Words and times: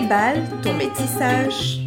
Déballe 0.00 0.42
ton 0.60 0.74
métissage. 0.74 1.78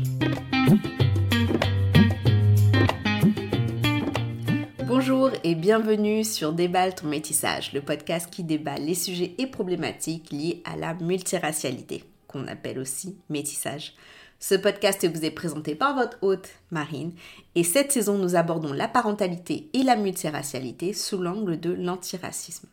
Bonjour 4.85 5.32
et 5.43 5.56
bienvenue 5.56 6.24
sur 6.24 6.54
Déballe 6.54 6.96
ton 6.96 7.08
métissage, 7.08 7.74
le 7.74 7.82
podcast 7.82 8.30
qui 8.32 8.46
déballe 8.46 8.86
les 8.86 8.96
sujets 8.96 9.36
et 9.38 9.48
problématiques 9.48 10.32
liés 10.32 10.62
à 10.64 10.77
la 10.77 10.93
multiracialité, 10.93 12.05
qu'on 12.29 12.47
appelle 12.47 12.79
aussi 12.79 13.17
métissage. 13.29 13.93
Ce 14.39 14.55
podcast 14.55 15.05
vous 15.05 15.25
est 15.25 15.31
présenté 15.31 15.75
par 15.75 15.93
votre 15.93 16.17
hôte 16.21 16.47
Marine 16.71 17.11
et 17.55 17.65
cette 17.65 17.91
saison 17.91 18.17
nous 18.17 18.37
abordons 18.37 18.71
la 18.71 18.87
parentalité 18.87 19.69
et 19.73 19.83
la 19.83 19.97
multiracialité 19.97 20.93
sous 20.93 21.17
l'angle 21.17 21.59
de 21.59 21.73
l'antiracisme. 21.73 22.69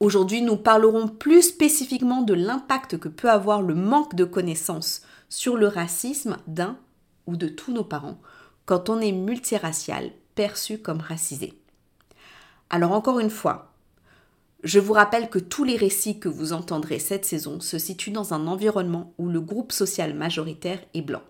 Aujourd'hui, 0.00 0.42
nous 0.42 0.56
parlerons 0.56 1.08
plus 1.08 1.42
spécifiquement 1.42 2.22
de 2.22 2.34
l'impact 2.34 2.98
que 2.98 3.08
peut 3.08 3.30
avoir 3.30 3.62
le 3.62 3.74
manque 3.74 4.14
de 4.14 4.24
connaissances 4.24 5.02
sur 5.28 5.56
le 5.56 5.68
racisme 5.68 6.36
d'un 6.46 6.76
ou 7.26 7.36
de 7.36 7.48
tous 7.48 7.72
nos 7.72 7.84
parents 7.84 8.18
quand 8.66 8.88
on 8.88 9.00
est 9.00 9.12
multiracial, 9.12 10.10
perçu 10.34 10.78
comme 10.78 11.00
racisé. 11.00 11.54
Alors 12.70 12.92
encore 12.92 13.20
une 13.20 13.30
fois, 13.30 13.72
je 14.64 14.80
vous 14.80 14.94
rappelle 14.94 15.28
que 15.28 15.38
tous 15.38 15.64
les 15.64 15.76
récits 15.76 16.18
que 16.18 16.28
vous 16.28 16.52
entendrez 16.52 16.98
cette 16.98 17.26
saison 17.26 17.60
se 17.60 17.78
situent 17.78 18.10
dans 18.10 18.32
un 18.32 18.46
environnement 18.46 19.12
où 19.18 19.28
le 19.28 19.40
groupe 19.40 19.72
social 19.72 20.14
majoritaire 20.14 20.80
est 20.94 21.02
blanc. 21.02 21.22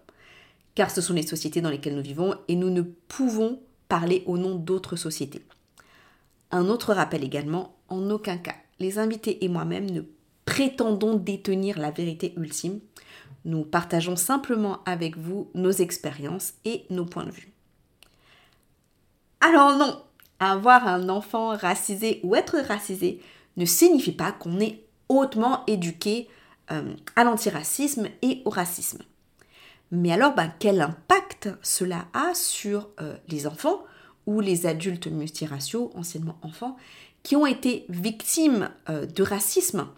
Car 0.75 0.91
ce 0.91 1.01
sont 1.01 1.15
les 1.15 1.27
sociétés 1.27 1.61
dans 1.61 1.71
lesquelles 1.71 1.97
nous 1.97 2.03
vivons 2.03 2.37
et 2.49 2.57
nous 2.57 2.71
ne 2.71 2.83
pouvons 2.83 3.61
parler 3.89 4.23
au 4.27 4.39
nom 4.39 4.55
d'autres 4.55 4.97
sociétés. 4.97 5.45
Un 6.51 6.69
autre 6.69 6.95
rappel 6.95 7.25
également, 7.25 7.74
en 7.89 8.11
aucun 8.11 8.37
cas 8.37 8.55
les 8.81 8.99
invités 8.99 9.45
et 9.45 9.49
moi-même 9.49 9.91
ne 9.91 10.03
prétendons 10.45 11.15
détenir 11.15 11.79
la 11.79 11.91
vérité 11.91 12.35
ultime. 12.37 12.81
Nous 13.45 13.63
partageons 13.63 14.17
simplement 14.17 14.81
avec 14.85 15.17
vous 15.17 15.51
nos 15.55 15.71
expériences 15.71 16.55
et 16.65 16.85
nos 16.91 17.05
points 17.05 17.27
de 17.27 17.31
vue. 17.31 17.53
Alors 19.41 19.77
non, 19.77 20.03
avoir 20.41 20.89
un 20.89 21.09
enfant 21.09 21.57
racisé 21.57 22.21
ou 22.23 22.35
être 22.35 22.59
racisé 22.59 23.21
ne 23.57 23.65
signifie 23.65 24.13
pas 24.13 24.33
qu'on 24.33 24.61
est 24.61 24.83
hautement 25.09 25.65
éduqué 25.67 26.29
euh, 26.71 26.95
à 27.17 27.25
l'antiracisme 27.25 28.09
et 28.23 28.43
au 28.45 28.51
racisme. 28.51 29.03
Mais 29.91 30.13
alors, 30.13 30.35
ben, 30.35 30.53
quel 30.59 30.81
impact 30.81 31.51
cela 31.63 32.07
a 32.15 32.35
sur 32.35 32.89
euh, 33.01 33.17
les 33.29 33.47
enfants 33.47 33.83
ou 34.27 34.41
les 34.41 34.67
adultes 34.67 35.07
multiraciaux, 35.07 35.93
anciennement 35.95 36.39
enfants, 36.43 36.77
qui 37.25 37.35
ont 37.35 37.47
été 37.47 37.87
victimes 37.89 38.71
euh, 38.89 39.07
de 39.07 39.25
racisme 39.25 39.89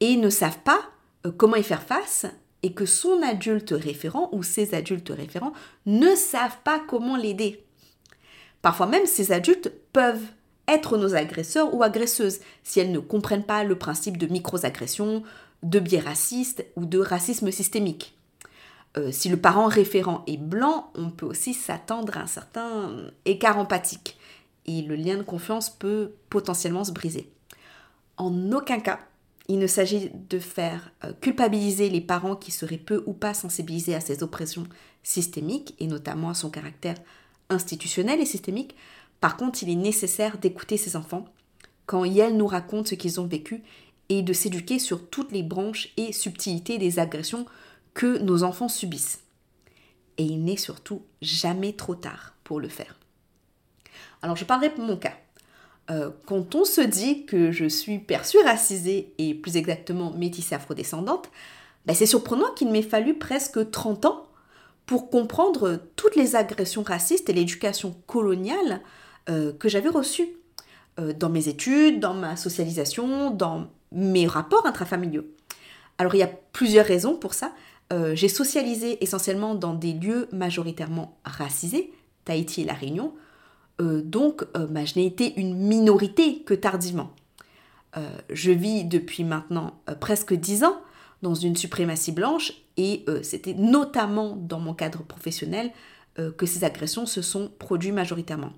et 0.00 0.16
ne 0.16 0.30
savent 0.30 0.60
pas 0.64 0.80
euh, 1.26 1.32
comment 1.36 1.56
y 1.56 1.62
faire 1.62 1.82
face 1.82 2.24
et 2.62 2.72
que 2.72 2.86
son 2.86 3.20
adulte 3.22 3.74
référent 3.76 4.30
ou 4.32 4.42
ses 4.42 4.74
adultes 4.74 5.12
référents 5.14 5.52
ne 5.84 6.14
savent 6.14 6.56
pas 6.64 6.80
comment 6.88 7.16
l'aider. 7.16 7.62
Parfois 8.62 8.86
même, 8.86 9.04
ces 9.04 9.32
adultes 9.32 9.70
peuvent 9.92 10.24
être 10.66 10.96
nos 10.96 11.14
agresseurs 11.14 11.74
ou 11.74 11.82
agresseuses 11.82 12.40
si 12.62 12.80
elles 12.80 12.92
ne 12.92 13.00
comprennent 13.00 13.44
pas 13.44 13.64
le 13.64 13.76
principe 13.76 14.16
de 14.16 14.26
micro-agression, 14.26 15.22
de 15.62 15.78
biais 15.78 16.00
raciste 16.00 16.64
ou 16.76 16.86
de 16.86 16.98
racisme 16.98 17.50
systémique. 17.50 18.16
Euh, 18.96 19.10
si 19.10 19.28
le 19.28 19.36
parent 19.36 19.66
référent 19.66 20.22
est 20.26 20.38
blanc, 20.38 20.92
on 20.94 21.10
peut 21.10 21.26
aussi 21.26 21.52
s'attendre 21.52 22.16
à 22.16 22.22
un 22.22 22.26
certain 22.26 23.10
écart 23.24 23.58
empathique 23.58 24.16
et 24.66 24.82
le 24.82 24.96
lien 24.96 25.16
de 25.16 25.22
confiance 25.22 25.70
peut 25.70 26.12
potentiellement 26.30 26.84
se 26.84 26.92
briser. 26.92 27.30
En 28.16 28.52
aucun 28.52 28.80
cas, 28.80 29.00
il 29.48 29.58
ne 29.58 29.66
s'agit 29.66 30.10
de 30.30 30.38
faire 30.38 30.92
euh, 31.04 31.12
culpabiliser 31.20 31.90
les 31.90 32.00
parents 32.00 32.36
qui 32.36 32.50
seraient 32.50 32.78
peu 32.78 33.02
ou 33.06 33.12
pas 33.12 33.34
sensibilisés 33.34 33.94
à 33.94 34.00
ces 34.00 34.22
oppressions 34.22 34.66
systémiques 35.02 35.74
et 35.78 35.86
notamment 35.86 36.30
à 36.30 36.34
son 36.34 36.50
caractère 36.50 36.96
institutionnel 37.50 38.20
et 38.20 38.26
systémique. 38.26 38.74
Par 39.20 39.36
contre, 39.36 39.62
il 39.62 39.70
est 39.70 39.74
nécessaire 39.74 40.38
d'écouter 40.38 40.76
ces 40.76 40.96
enfants 40.96 41.26
quand 41.86 42.04
ils 42.04 42.36
nous 42.36 42.46
racontent 42.46 42.88
ce 42.88 42.94
qu'ils 42.94 43.20
ont 43.20 43.26
vécu 43.26 43.62
et 44.08 44.22
de 44.22 44.32
s'éduquer 44.32 44.78
sur 44.78 45.08
toutes 45.08 45.32
les 45.32 45.42
branches 45.42 45.92
et 45.96 46.12
subtilités 46.12 46.78
des 46.78 46.98
agressions 46.98 47.46
que 47.92 48.18
nos 48.18 48.42
enfants 48.42 48.68
subissent. 48.68 49.20
Et 50.16 50.24
il 50.24 50.44
n'est 50.44 50.56
surtout 50.56 51.02
jamais 51.20 51.72
trop 51.72 51.94
tard 51.94 52.34
pour 52.44 52.60
le 52.60 52.68
faire. 52.68 52.98
Alors 54.24 54.36
je 54.36 54.46
parlerai 54.46 54.70
pour 54.70 54.82
mon 54.84 54.96
cas. 54.96 55.12
Euh, 55.90 56.08
quand 56.24 56.54
on 56.54 56.64
se 56.64 56.80
dit 56.80 57.26
que 57.26 57.52
je 57.52 57.66
suis 57.66 57.98
perçue 57.98 58.38
racisée 58.42 59.12
et 59.18 59.34
plus 59.34 59.58
exactement 59.58 60.12
métissée 60.12 60.54
afrodescendante, 60.54 61.30
ben 61.84 61.94
c'est 61.94 62.06
surprenant 62.06 62.50
qu'il 62.56 62.70
m'ait 62.70 62.80
fallu 62.80 63.18
presque 63.18 63.70
30 63.70 64.06
ans 64.06 64.26
pour 64.86 65.10
comprendre 65.10 65.78
toutes 65.94 66.16
les 66.16 66.36
agressions 66.36 66.82
racistes 66.82 67.28
et 67.28 67.34
l'éducation 67.34 67.94
coloniale 68.06 68.80
euh, 69.28 69.52
que 69.52 69.68
j'avais 69.68 69.90
reçues 69.90 70.30
euh, 70.98 71.12
dans 71.12 71.28
mes 71.28 71.48
études, 71.48 72.00
dans 72.00 72.14
ma 72.14 72.36
socialisation, 72.36 73.30
dans 73.30 73.66
mes 73.92 74.26
rapports 74.26 74.64
intrafamiliaux. 74.64 75.26
Alors 75.98 76.14
il 76.14 76.18
y 76.20 76.22
a 76.22 76.30
plusieurs 76.52 76.86
raisons 76.86 77.14
pour 77.14 77.34
ça. 77.34 77.52
J'ai 78.14 78.28
socialisé 78.28 79.04
essentiellement 79.04 79.54
dans 79.54 79.72
des 79.72 79.92
lieux 79.92 80.26
majoritairement 80.32 81.16
racisés, 81.24 81.92
Tahiti 82.24 82.62
et 82.62 82.64
La 82.64 82.72
Réunion, 82.72 83.12
euh, 83.80 84.02
donc, 84.02 84.44
euh, 84.56 84.66
bah, 84.66 84.84
je 84.84 84.98
n'ai 84.98 85.06
été 85.06 85.38
une 85.38 85.56
minorité 85.56 86.42
que 86.42 86.54
tardivement. 86.54 87.10
Euh, 87.96 88.08
je 88.30 88.50
vis 88.50 88.84
depuis 88.84 89.24
maintenant 89.24 89.80
presque 90.00 90.34
dix 90.34 90.64
ans 90.64 90.80
dans 91.22 91.34
une 91.34 91.56
suprématie 91.56 92.12
blanche 92.12 92.52
et 92.76 93.06
c'était 93.22 93.54
notamment 93.54 94.36
dans 94.36 94.58
mon 94.58 94.74
cadre 94.74 95.04
professionnel 95.04 95.70
que 96.36 96.44
ces 96.44 96.64
agressions 96.64 97.06
se 97.06 97.22
sont 97.22 97.50
produites 97.58 97.94
majoritairement. 97.94 98.52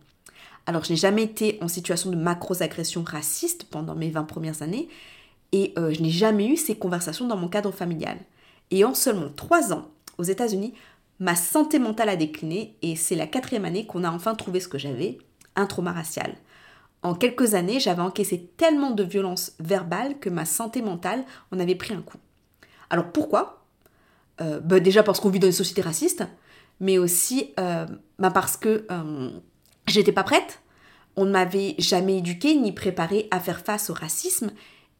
Alors, 0.64 0.82
je 0.82 0.90
n'ai 0.90 0.96
jamais 0.96 1.22
été 1.22 1.58
en 1.60 1.68
situation 1.68 2.10
de 2.10 2.16
macro-agression 2.16 3.04
raciste 3.04 3.64
pendant 3.64 3.94
mes 3.94 4.10
20 4.10 4.24
premières 4.24 4.62
années 4.62 4.88
et 5.52 5.74
je 5.76 6.02
n'ai 6.02 6.10
jamais 6.10 6.48
eu 6.48 6.56
ces 6.56 6.74
conversations 6.74 7.28
dans 7.28 7.36
mon 7.36 7.48
cadre 7.48 7.70
familial. 7.70 8.18
Et 8.72 8.84
en 8.84 8.94
seulement 8.94 9.28
trois 9.36 9.72
ans, 9.72 9.86
aux 10.18 10.24
États-Unis, 10.24 10.74
ma 11.18 11.34
santé 11.34 11.78
mentale 11.78 12.08
a 12.08 12.16
décliné 12.16 12.76
et 12.82 12.96
c'est 12.96 13.14
la 13.14 13.26
quatrième 13.26 13.64
année 13.64 13.86
qu'on 13.86 14.04
a 14.04 14.10
enfin 14.10 14.34
trouvé 14.34 14.60
ce 14.60 14.68
que 14.68 14.78
j'avais, 14.78 15.18
un 15.54 15.66
trauma 15.66 15.92
racial. 15.92 16.34
En 17.02 17.14
quelques 17.14 17.54
années, 17.54 17.80
j'avais 17.80 18.02
encaissé 18.02 18.50
tellement 18.56 18.90
de 18.90 19.02
violences 19.02 19.52
verbales 19.60 20.18
que 20.18 20.28
ma 20.28 20.44
santé 20.44 20.82
mentale 20.82 21.24
en 21.52 21.60
avait 21.60 21.74
pris 21.74 21.94
un 21.94 22.02
coup. 22.02 22.18
Alors 22.90 23.12
pourquoi? 23.12 23.64
Euh, 24.40 24.60
bah, 24.60 24.80
Déjà 24.80 25.02
parce 25.02 25.20
qu'on 25.20 25.30
vit 25.30 25.38
dans 25.38 25.46
une 25.46 25.52
société 25.52 25.82
raciste, 25.82 26.24
mais 26.80 26.98
aussi 26.98 27.54
euh, 27.60 27.86
bah, 28.18 28.30
parce 28.30 28.56
que 28.56 28.86
euh, 28.90 29.30
j'étais 29.86 30.12
pas 30.12 30.24
prête. 30.24 30.60
On 31.16 31.24
ne 31.24 31.30
m'avait 31.30 31.74
jamais 31.78 32.18
éduquée 32.18 32.54
ni 32.56 32.72
préparée 32.72 33.28
à 33.30 33.40
faire 33.40 33.60
face 33.60 33.88
au 33.88 33.94
racisme 33.94 34.50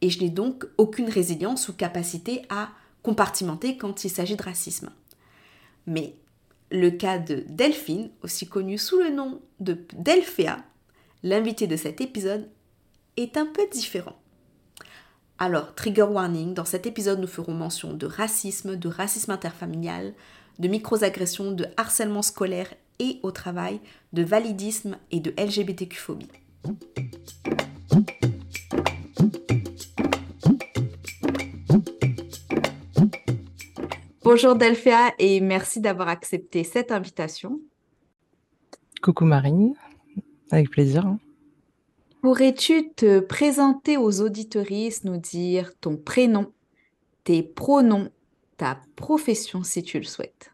et 0.01 0.09
je 0.09 0.21
n'ai 0.21 0.29
donc 0.29 0.65
aucune 0.77 1.09
résilience 1.09 1.69
ou 1.69 1.73
capacité 1.73 2.41
à 2.49 2.69
compartimenter 3.03 3.77
quand 3.77 4.03
il 4.03 4.09
s'agit 4.09 4.35
de 4.35 4.43
racisme. 4.43 4.89
Mais 5.87 6.13
le 6.69 6.91
cas 6.91 7.17
de 7.17 7.43
Delphine, 7.47 8.11
aussi 8.21 8.47
connue 8.47 8.77
sous 8.77 8.99
le 8.99 9.09
nom 9.09 9.41
de 9.59 9.77
Delphéa, 9.95 10.59
l'invité 11.23 11.65
de 11.65 11.77
cet 11.77 12.01
épisode, 12.01 12.47
est 13.15 13.37
un 13.37 13.45
peu 13.45 13.63
différent. 13.71 14.17
Alors, 15.39 15.73
trigger 15.75 16.03
warning, 16.03 16.53
dans 16.53 16.65
cet 16.65 16.85
épisode, 16.85 17.19
nous 17.19 17.27
ferons 17.27 17.53
mention 17.53 17.93
de 17.93 18.05
racisme, 18.05 18.75
de 18.75 18.89
racisme 18.89 19.31
interfamilial, 19.31 20.13
de 20.59 20.67
microagressions, 20.67 21.51
de 21.51 21.67
harcèlement 21.77 22.21
scolaire 22.21 22.73
et 22.99 23.19
au 23.23 23.31
travail, 23.31 23.79
de 24.13 24.23
validisme 24.23 24.97
et 25.11 25.19
de 25.19 25.33
LGBTQ-phobie. 25.37 26.27
Bonjour 34.29 34.57
Delphia 34.57 35.13
et 35.19 35.39
merci 35.39 35.79
d'avoir 35.79 36.09
accepté 36.09 36.65
cette 36.65 36.91
invitation. 36.91 37.61
Coucou 39.01 39.23
Marine, 39.23 39.73
avec 40.51 40.69
plaisir. 40.69 41.15
Pourrais-tu 42.21 42.89
te 42.89 43.21
présenter 43.21 43.95
aux 43.95 44.19
auditoristes, 44.19 45.05
nous 45.05 45.15
dire 45.15 45.71
ton 45.79 45.95
prénom, 45.95 46.51
tes 47.23 47.41
pronoms, 47.41 48.09
ta 48.57 48.81
profession 48.97 49.63
si 49.63 49.81
tu 49.81 49.97
le 49.97 50.03
souhaites? 50.03 50.51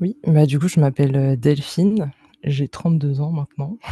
Oui, 0.00 0.16
bah 0.24 0.46
du 0.46 0.60
coup 0.60 0.68
je 0.68 0.78
m'appelle 0.78 1.16
euh, 1.16 1.34
Delphine, 1.34 2.12
j'ai 2.44 2.68
32 2.68 3.20
ans 3.20 3.32
maintenant. 3.32 3.78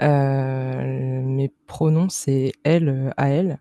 Euh, 0.00 1.22
mes 1.22 1.52
pronoms 1.68 2.08
c'est 2.08 2.50
elle, 2.64 3.12
à 3.16 3.28
elle. 3.28 3.60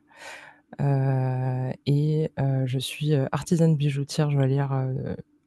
Euh, 0.81 1.71
et 1.85 2.31
euh, 2.39 2.63
je 2.65 2.79
suis 2.79 3.13
euh, 3.13 3.25
artisane 3.31 3.75
bijoutière 3.75 4.29
joaillière 4.31 4.71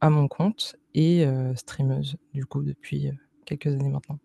à 0.01 0.09
mon 0.09 0.27
compte 0.27 0.75
et 0.93 1.25
streameuse 1.55 2.17
du 2.33 2.45
coup 2.45 2.63
depuis 2.63 3.11
quelques 3.45 3.67
années 3.67 3.89
maintenant. 3.89 4.19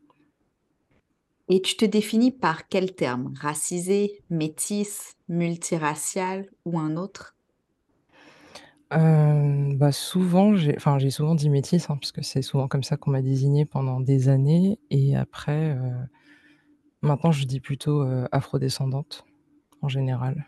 Et 1.49 1.61
tu 1.61 1.77
te 1.77 1.85
définis 1.85 2.31
par 2.31 2.69
quel 2.69 2.95
terme? 2.95 3.35
Racisé, 3.39 4.23
métisse, 4.31 5.17
multiracial 5.29 6.49
ou 6.65 6.79
un 6.79 6.97
autre? 6.97 7.37
Bah, 8.91 9.91
souvent, 9.91 10.55
j'ai 10.55 10.77
enfin, 10.77 10.99
j'ai 10.99 11.11
souvent 11.11 11.35
dit 11.35 11.49
métisse, 11.49 11.89
hein, 11.89 11.97
puisque 11.97 12.23
c'est 12.23 12.43
souvent 12.43 12.69
comme 12.69 12.83
ça 12.83 12.97
qu'on 12.97 13.11
m'a 13.11 13.23
désignée 13.23 13.65
pendant 13.65 14.01
des 14.01 14.29
années. 14.29 14.79
Et 14.91 15.17
après, 15.17 15.77
maintenant 17.03 17.33
je 17.33 17.45
dis 17.45 17.61
plutôt, 17.61 18.03
heu, 18.03 18.29
afrodescendante, 18.33 19.25
en 19.81 19.89
général, 19.89 20.47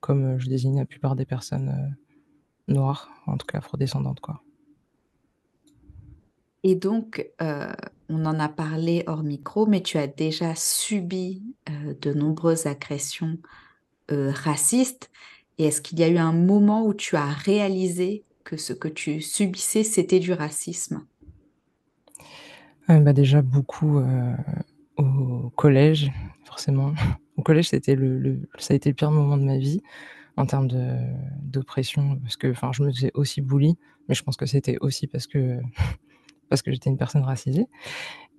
comme, 0.00 0.34
heu, 0.34 0.38
je 0.38 0.48
désigne 0.48 0.78
la 0.78 0.86
plupart 0.86 1.16
des 1.16 1.26
personnes, 1.26 1.68
heu, 1.68 2.72
noires, 2.74 3.10
en 3.26 3.36
tout 3.36 3.46
cas 3.46 3.58
afrodescendantes, 3.58 4.20
quoi. 4.20 4.42
Et 6.62 6.74
donc, 6.74 7.28
heu, 7.40 7.68
on 8.08 8.24
en 8.24 8.40
a 8.40 8.48
parlé 8.48 9.04
hors 9.06 9.22
micro, 9.22 9.66
mais 9.66 9.82
tu 9.82 9.98
as 9.98 10.06
déjà 10.08 10.54
subi, 10.54 11.54
de 12.00 12.12
nombreuses 12.12 12.66
agressions, 12.66 13.38
racistes 14.10 15.10
et 15.58 15.66
est-ce 15.66 15.80
qu'il 15.80 15.98
y 15.98 16.04
a 16.04 16.08
eu 16.08 16.18
un 16.18 16.32
moment 16.32 16.86
où 16.86 16.94
tu 16.94 17.16
as 17.16 17.26
réalisé 17.26 18.24
que 18.44 18.56
ce 18.56 18.72
que 18.72 18.88
tu 18.88 19.20
subissais, 19.20 19.84
c'était 19.84 20.20
du 20.20 20.32
racisme? 20.32 21.04
Bah, 22.88 23.12
déjà 23.12 23.42
beaucoup, 23.42 24.00
au 24.96 25.50
collège, 25.56 26.12
forcément. 26.44 26.94
Au 27.36 27.42
collège, 27.42 27.68
ça 27.68 27.76
a 27.76 27.78
été 27.78 27.94
le 27.94 28.94
pire 28.94 29.10
moment 29.10 29.36
de 29.36 29.44
ma 29.44 29.58
vie 29.58 29.82
en 30.36 30.46
termes 30.46 30.68
d'oppression 31.42 32.18
parce 32.20 32.36
que, 32.36 32.52
je 32.72 32.82
me 32.82 32.92
faisais 32.92 33.10
aussi 33.14 33.40
bully, 33.40 33.76
mais 34.08 34.14
je 34.14 34.22
pense 34.22 34.36
que 34.36 34.46
c'était 34.46 34.76
aussi 34.80 35.06
parce 35.06 35.26
que 35.26 35.60
parce 36.48 36.62
que 36.62 36.72
j'étais 36.72 36.90
une 36.90 36.98
personne 36.98 37.22
racisée. 37.22 37.66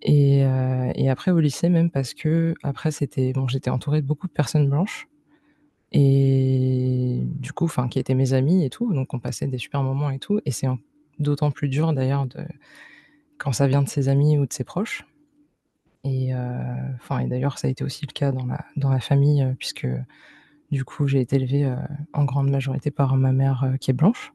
Et 0.04 0.44
heu 0.44 0.92
et 0.96 1.10
après 1.10 1.32
au 1.32 1.40
lycée 1.40 1.70
même 1.70 1.90
parce 1.92 2.14
qu'après 2.14 2.92
c'était 2.92 3.34
bon, 3.34 3.48
j'étais 3.48 3.70
entourée 3.70 4.02
de 4.02 4.08
beaucoup 4.08 4.28
de 4.28 4.32
personnes 4.34 4.70
blanches. 4.70 5.08
Et 5.94 7.22
du 7.26 7.54
coup, 7.54 7.66
enfin, 7.66 7.88
qui 7.88 7.98
étaient 8.00 8.14
mes 8.14 8.34
amis 8.34 8.66
et 8.66 8.70
tout, 8.70 8.94
donc 8.94 9.14
on 9.14 9.20
passait 9.20 9.48
des 9.48 9.58
super 9.58 9.84
moments 9.84 10.10
et 10.10 10.20
tout. 10.20 10.42
Et 10.46 10.52
c'est 10.52 10.68
d'autant 11.20 11.52
plus 11.52 11.70
dur 11.70 11.94
d'ailleurs 11.94 12.28
quand 13.38 13.52
ça 13.54 13.68
vient 13.68 13.84
de 13.84 13.90
ses 13.90 14.10
amis 14.10 14.38
ou 14.38 14.46
de 14.46 14.54
ses 14.54 14.64
proches 14.64 15.06
et 16.08 16.34
enfin 16.96 17.20
et 17.20 17.28
d'ailleurs 17.28 17.60
ça 17.60 17.68
a 17.68 17.72
été 17.72 17.84
aussi 17.84 18.06
le 18.08 18.14
cas 18.14 18.32
dans 18.32 18.46
la 18.46 18.66
dans 18.78 18.90
la 18.92 19.00
famille, 19.02 19.44
heu, 19.44 19.56
puisque 19.60 19.88
du 20.72 20.86
coup 20.86 21.08
j'ai 21.08 21.22
été 21.22 21.38
élevée, 21.38 21.66
heu, 21.66 21.78
en 22.14 22.26
grande 22.26 22.50
majorité 22.52 22.92
par 22.92 23.16
ma 23.18 23.32
mère, 23.34 23.76
qui 23.82 23.92
est 23.92 23.96
blanche. 23.96 24.34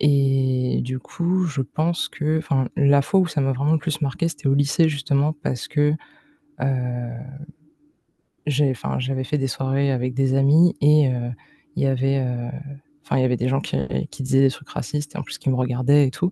Et 0.00 0.80
du 0.82 0.98
coup 1.00 1.46
je 1.46 1.62
pense 1.62 2.08
que 2.10 2.40
la 2.76 3.02
fois 3.02 3.20
où 3.20 3.26
ça 3.28 3.40
m'a 3.42 3.52
vraiment 3.52 3.72
le 3.74 3.78
plus 3.78 4.00
marquée, 4.02 4.28
c'était 4.28 4.48
au 4.48 4.54
lycée 4.54 4.88
justement 4.90 5.34
parce 5.42 5.68
que, 5.68 5.94
j'avais 8.46 9.24
fait 9.24 9.38
des 9.38 9.48
soirées 9.48 9.90
avec 9.92 10.14
des 10.14 10.34
amis 10.34 10.74
et 10.80 11.04
il 11.76 11.82
y 11.82 11.86
avait, 11.86 12.16
y 13.12 13.24
avait 13.24 13.36
des 13.36 13.48
gens 13.48 13.60
qui 13.60 13.76
qui 14.10 14.22
disaient 14.22 14.42
des 14.42 14.50
trucs 14.50 14.68
racistes 14.70 15.14
et 15.14 15.18
en 15.18 15.22
plus 15.22 15.38
qui 15.38 15.50
me 15.50 15.56
regardaient 15.56 16.06
et 16.06 16.10
tout 16.10 16.30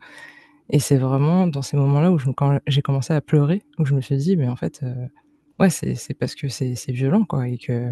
et 0.71 0.79
c'est 0.79 0.97
vraiment 0.97 1.47
dans 1.47 1.63
ces 1.63 1.77
moments-là 1.77 2.11
où 2.13 2.19
j'ai 2.67 2.83
commencé 2.83 3.13
à 3.13 3.21
pleurer, 3.21 3.63
où 3.79 3.85
je 3.85 3.95
me 3.95 4.01
suis 4.01 4.17
dit: 4.17 4.37
«Mais 4.37 4.49
en 4.49 4.57
fait, 4.57 4.83
heu, 4.83 4.95
ouais 5.61 5.71
c'est 5.71 6.15
parce 6.19 6.35
que 6.35 6.49
c'est 6.49 6.75
violent 6.89 7.25
quoi 7.25 7.49
et 7.49 7.59
que 7.59 7.91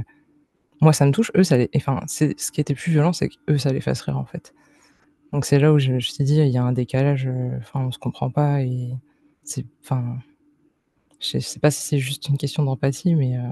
moi 0.80 0.92
ça 0.92 1.06
me 1.06 1.12
touche, 1.12 1.30
eux 1.36 1.44
ça 1.44 1.56
les» 1.58 1.70
enfin 1.76 2.00
ce 2.08 2.26
qui 2.52 2.60
était 2.60 2.74
plus 2.74 2.92
violent, 2.92 3.12
c'est 3.12 3.28
qu'eux 3.30 3.58
ça 3.58 3.72
les 3.72 3.80
fasse 3.80 4.02
rire 4.02 4.19
en 4.19 4.24
fait. 4.26 4.54
Donc 5.32 5.44
c'est 5.46 5.58
là 5.60 5.72
où 5.72 5.78
je 5.78 5.92
me 5.92 6.00
suis 6.00 6.24
dit: 6.24 6.36
«Il 6.38 6.48
y 6.50 6.58
a 6.58 6.64
un 6.64 6.72
décalage, 6.72 7.26
heu, 7.28 7.52
enfin 7.58 7.80
on 7.86 7.90
se 7.92 7.98
comprend 7.98 8.30
pas 8.30 8.62
et 8.62 8.92
c'est» 9.44 9.66
enfin, 9.84 10.19
je 11.20 11.38
sais 11.40 11.60
pas 11.60 11.70
si 11.70 11.82
c'est 11.82 11.98
juste 11.98 12.28
une 12.28 12.38
question 12.38 12.64
d'empathie 12.64 13.14
mais 13.14 13.36
heu, 13.38 13.42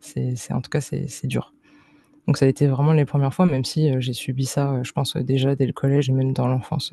c'est 0.00 0.52
en 0.52 0.60
tout 0.62 0.70
cas 0.70 0.80
c'est 0.82 1.26
dur. 1.26 1.54
Donc 2.26 2.38
ça 2.38 2.46
a 2.46 2.48
été 2.48 2.66
vraiment 2.68 2.92
les 2.94 3.06
premières 3.06 3.34
fois 3.34 3.46
même 3.46 3.64
si, 3.64 3.90
j'ai 4.00 4.12
subi 4.14 4.46
ça, 4.46 4.82
je 4.84 4.92
pense, 4.92 5.16
déjà 5.16 5.56
dès 5.56 5.66
le 5.66 5.72
collège 5.72 6.10
et 6.10 6.12
même 6.12 6.32
dans 6.34 6.48
l'enfance, 6.48 6.92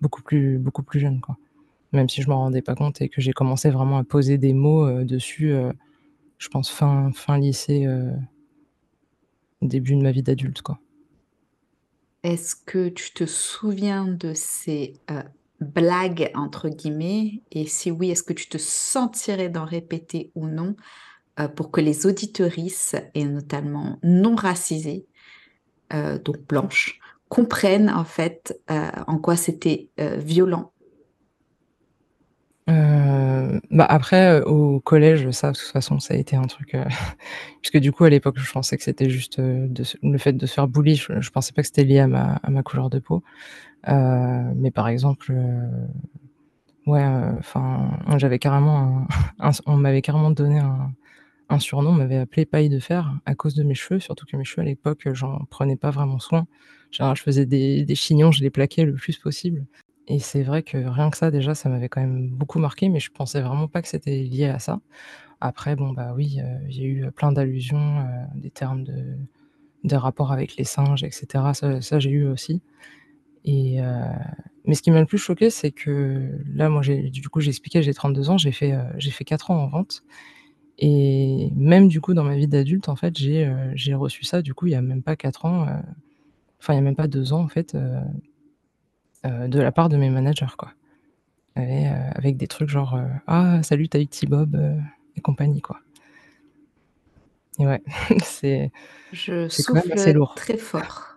beaucoup 0.00 0.22
plus 0.22 0.58
beaucoup 0.58 0.82
plus 0.82 1.00
jeune 1.00 1.20
quoi. 1.20 1.36
Même 1.92 2.08
si 2.08 2.22
je 2.22 2.28
m'en 2.28 2.38
rendais 2.38 2.62
pas 2.62 2.74
compte 2.74 3.00
et 3.00 3.08
que 3.08 3.20
j'ai 3.20 3.32
commencé 3.32 3.70
vraiment 3.70 3.98
à 3.98 4.04
poser 4.04 4.38
des 4.38 4.52
mots, 4.52 4.86
heu, 4.86 5.04
dessus, 5.04 5.50
heu, 5.52 5.72
je 6.38 6.48
pense 6.48 6.70
fin 6.70 7.10
fin 7.12 7.38
lycée, 7.38 7.86
heu 7.86 8.12
début 9.62 9.96
de 9.96 10.02
ma 10.02 10.12
vie 10.12 10.22
d'adulte 10.22 10.62
quoi. 10.62 10.78
Est-ce 12.22 12.56
que 12.56 12.88
tu 12.88 13.12
te 13.12 13.24
souviens 13.24 14.06
de 14.06 14.32
ces, 14.34 14.94
«blagues» 15.60 16.30
entre 16.34 16.68
guillemets? 16.68 17.42
Et 17.52 17.66
si 17.66 17.90
oui, 17.90 18.10
est-ce 18.10 18.22
que 18.24 18.32
tu 18.32 18.48
te 18.48 18.58
sentirais 18.58 19.48
d'en 19.48 19.64
répéter 19.64 20.32
ou 20.34 20.46
non, 20.46 20.74
pour 21.54 21.70
que 21.70 21.80
les 21.80 22.04
auditeurisses 22.06 22.96
et 23.14 23.24
notamment 23.24 23.98
non 24.02 24.34
racisées, 24.34 25.06
heu, 25.92 26.18
donc 26.18 26.38
blanches, 26.48 26.98
comprennent 27.28 27.90
en 27.90 28.04
fait, 28.04 28.60
heu, 28.70 28.82
en 29.06 29.18
quoi 29.18 29.36
c'était, 29.36 29.88
heu, 30.00 30.16
violent? 30.18 30.72
Heu, 32.68 33.60
bah, 33.70 33.86
après, 33.88 34.42
au 34.42 34.80
collège, 34.80 35.30
ça, 35.30 35.52
de 35.52 35.56
toute 35.56 35.68
façon, 35.68 36.00
ça 36.00 36.14
a 36.14 36.16
été 36.16 36.34
un 36.36 36.46
truc, 36.46 36.76
puisque 37.62 37.78
du 37.78 37.92
coup, 37.92 38.04
à 38.04 38.10
l'époque, 38.10 38.38
je 38.38 38.52
pensais 38.52 38.76
que 38.76 38.82
c'était 38.82 39.08
juste, 39.10 39.38
le 39.38 40.18
fait 40.18 40.32
de 40.32 40.46
se 40.46 40.54
faire 40.54 40.66
bully, 40.68 40.96
je 40.96 41.20
je 41.20 41.30
pensais 41.30 41.52
pas 41.52 41.62
que 41.62 41.68
c'était 41.68 41.84
lié 41.84 42.00
à 42.00 42.06
ma 42.08 42.62
couleur 42.64 42.90
de 42.90 42.98
peau. 42.98 43.22
Mais 43.86 44.70
par 44.72 44.88
exemple, 44.88 45.32
ouais, 46.86 47.04
enfin, 47.38 47.90
j'avais 48.18 48.38
carrément 48.38 49.06
on 49.66 49.76
m'avait 49.76 50.02
carrément 50.02 50.30
donné 50.30 50.58
un 50.58 50.92
un 51.48 51.58
surnom, 51.60 51.92
m'avait 51.92 52.16
appelé 52.18 52.46
paille 52.46 52.68
de 52.68 52.78
fer 52.80 53.12
à 53.26 53.34
cause 53.34 53.54
de 53.54 53.62
mes 53.64 53.74
cheveux, 53.74 54.00
surtout 54.00 54.26
que 54.26 54.36
mes 54.36 54.44
cheveux 54.44 54.62
à 54.62 54.64
l'époque, 54.66 55.08
j'en 55.12 55.44
prenais 55.50 55.76
pas 55.76 55.90
vraiment 55.90 56.18
soin. 56.18 56.40
En 56.40 56.46
général, 56.92 57.16
je 57.16 57.22
faisais 57.22 57.46
des 57.46 57.94
chignons, 57.94 58.32
je 58.32 58.42
les 58.42 58.50
plaquais 58.50 58.84
le 58.84 58.94
plus 58.94 59.16
possible 59.18 59.66
et 60.08 60.20
c'est 60.20 60.42
vrai 60.44 60.62
que 60.62 60.76
rien 60.78 61.10
que 61.10 61.16
ça 61.16 61.30
déjà, 61.32 61.54
ça 61.56 61.68
m'avait 61.68 61.88
quand 61.88 62.00
même 62.00 62.28
beaucoup 62.30 62.58
marqué, 62.60 62.88
mais 62.88 63.00
je 63.00 63.10
pensais 63.10 63.40
vraiment 63.40 63.68
pas 63.68 63.82
que 63.82 63.88
c'était 63.88 64.22
lié 64.22 64.46
à 64.46 64.58
ça. 64.60 64.80
Après 65.40 65.76
bon, 65.76 65.92
bah, 65.92 66.12
oui, 66.16 66.40
heu, 66.40 66.44
il 66.70 66.76
y 66.78 66.82
a 66.82 66.86
eu 66.86 67.12
plein 67.12 67.32
d'allusions, 67.32 68.00
heu, 68.00 68.06
des 68.36 68.50
termes 68.50 68.84
de 68.84 69.16
des 69.84 69.96
rapports 69.96 70.32
avec 70.32 70.56
les 70.56 70.64
singes 70.64 71.04
et 71.04 71.10
cetera, 71.12 71.54
ça 71.54 71.98
j'ai 72.00 72.10
eu 72.10 72.26
aussi 72.28 72.62
heu, 73.80 73.82
mais 74.64 74.74
ce 74.74 74.82
qui 74.82 74.90
m'a 74.90 75.00
le 75.00 75.06
plus 75.06 75.18
choqué, 75.18 75.50
c'est 75.50 75.70
que 75.72 76.30
là, 76.54 76.68
moi, 76.68 76.82
du 76.82 77.28
coup, 77.28 77.40
j'ai 77.40 77.50
expliqué, 77.50 77.82
j'ai 77.82 77.94
32 77.94 78.30
ans, 78.30 78.38
j'ai 78.38 78.52
fait, 78.52 78.72
heu, 78.72 78.82
j'ai 78.98 79.10
fait 79.12 79.24
4 79.24 79.50
ans 79.50 79.62
en 79.64 79.68
vente 79.68 80.02
et 80.78 81.50
même 81.56 81.88
du 81.88 82.00
coup, 82.00 82.14
dans 82.14 82.24
ma 82.24 82.36
vie 82.36 82.48
d'adulte, 82.48 82.88
en 82.88 82.96
fait, 82.96 83.16
j'ai, 83.18 83.50
j'ai 83.74 83.94
reçu 83.94 84.24
ça, 84.24 84.42
du 84.42 84.54
coup, 84.54 84.66
il 84.66 84.72
y 84.72 84.76
a 84.76 84.82
même 84.82 85.02
pas 85.02 85.16
4 85.16 85.44
ans, 85.46 85.66
heu, 85.66 85.72
enfin, 86.60 86.74
il 86.74 86.76
y 86.76 86.80
a 86.80 86.82
même 86.82 86.96
pas 86.96 87.08
2 87.08 87.32
ans, 87.32 87.42
en 87.42 87.48
fait, 87.48 87.74
heu 87.74 87.80
heu, 89.24 89.48
de 89.48 89.60
la 89.60 89.72
part 89.72 89.88
de 89.88 89.96
mes 89.96 90.10
managers, 90.10 90.54
quoi. 90.58 90.72
Et 91.56 91.88
heu, 91.88 91.92
avec 92.14 92.36
des 92.36 92.48
trucs 92.48 92.68
genre, 92.70 92.98
«Ah 93.26 93.62
salut, 93.62 93.88
tu 93.88 93.96
as 93.96 94.00
eu 94.00 94.06
Petit 94.06 94.26
Bob?» 94.26 94.56
heu 94.56 94.76
et 95.16 95.22
compagnie, 95.22 95.62
quoi. 95.62 95.80
Et 97.58 97.66
ouais, 97.66 97.82
c'est 98.24 98.70
Je 99.12 99.48
même 99.72 99.84
assez 99.92 100.12
souffle 100.12 100.12
lourd. 100.12 100.34
très 100.34 100.56
fort. 100.58 101.16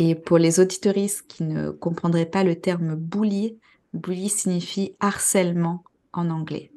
Et 0.00 0.14
pour 0.16 0.38
les 0.38 0.58
auditeurisses 0.58 1.22
qui 1.22 1.44
ne 1.44 1.70
comprendraient 1.70 2.26
pas 2.26 2.42
le 2.42 2.56
terme 2.60 2.96
bully, 2.96 3.58
bully 3.92 4.28
signifie 4.28 4.96
harcèlement 4.98 5.84
en 6.12 6.30
anglais. 6.30 6.72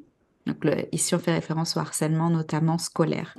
Donc 0.46 0.64
le 0.64 0.94
ici 0.94 1.14
on 1.14 1.18
fait 1.18 1.32
référence 1.32 1.76
au 1.76 1.80
harcèlement 1.80 2.30
notamment 2.30 2.78
scolaire. 2.78 3.36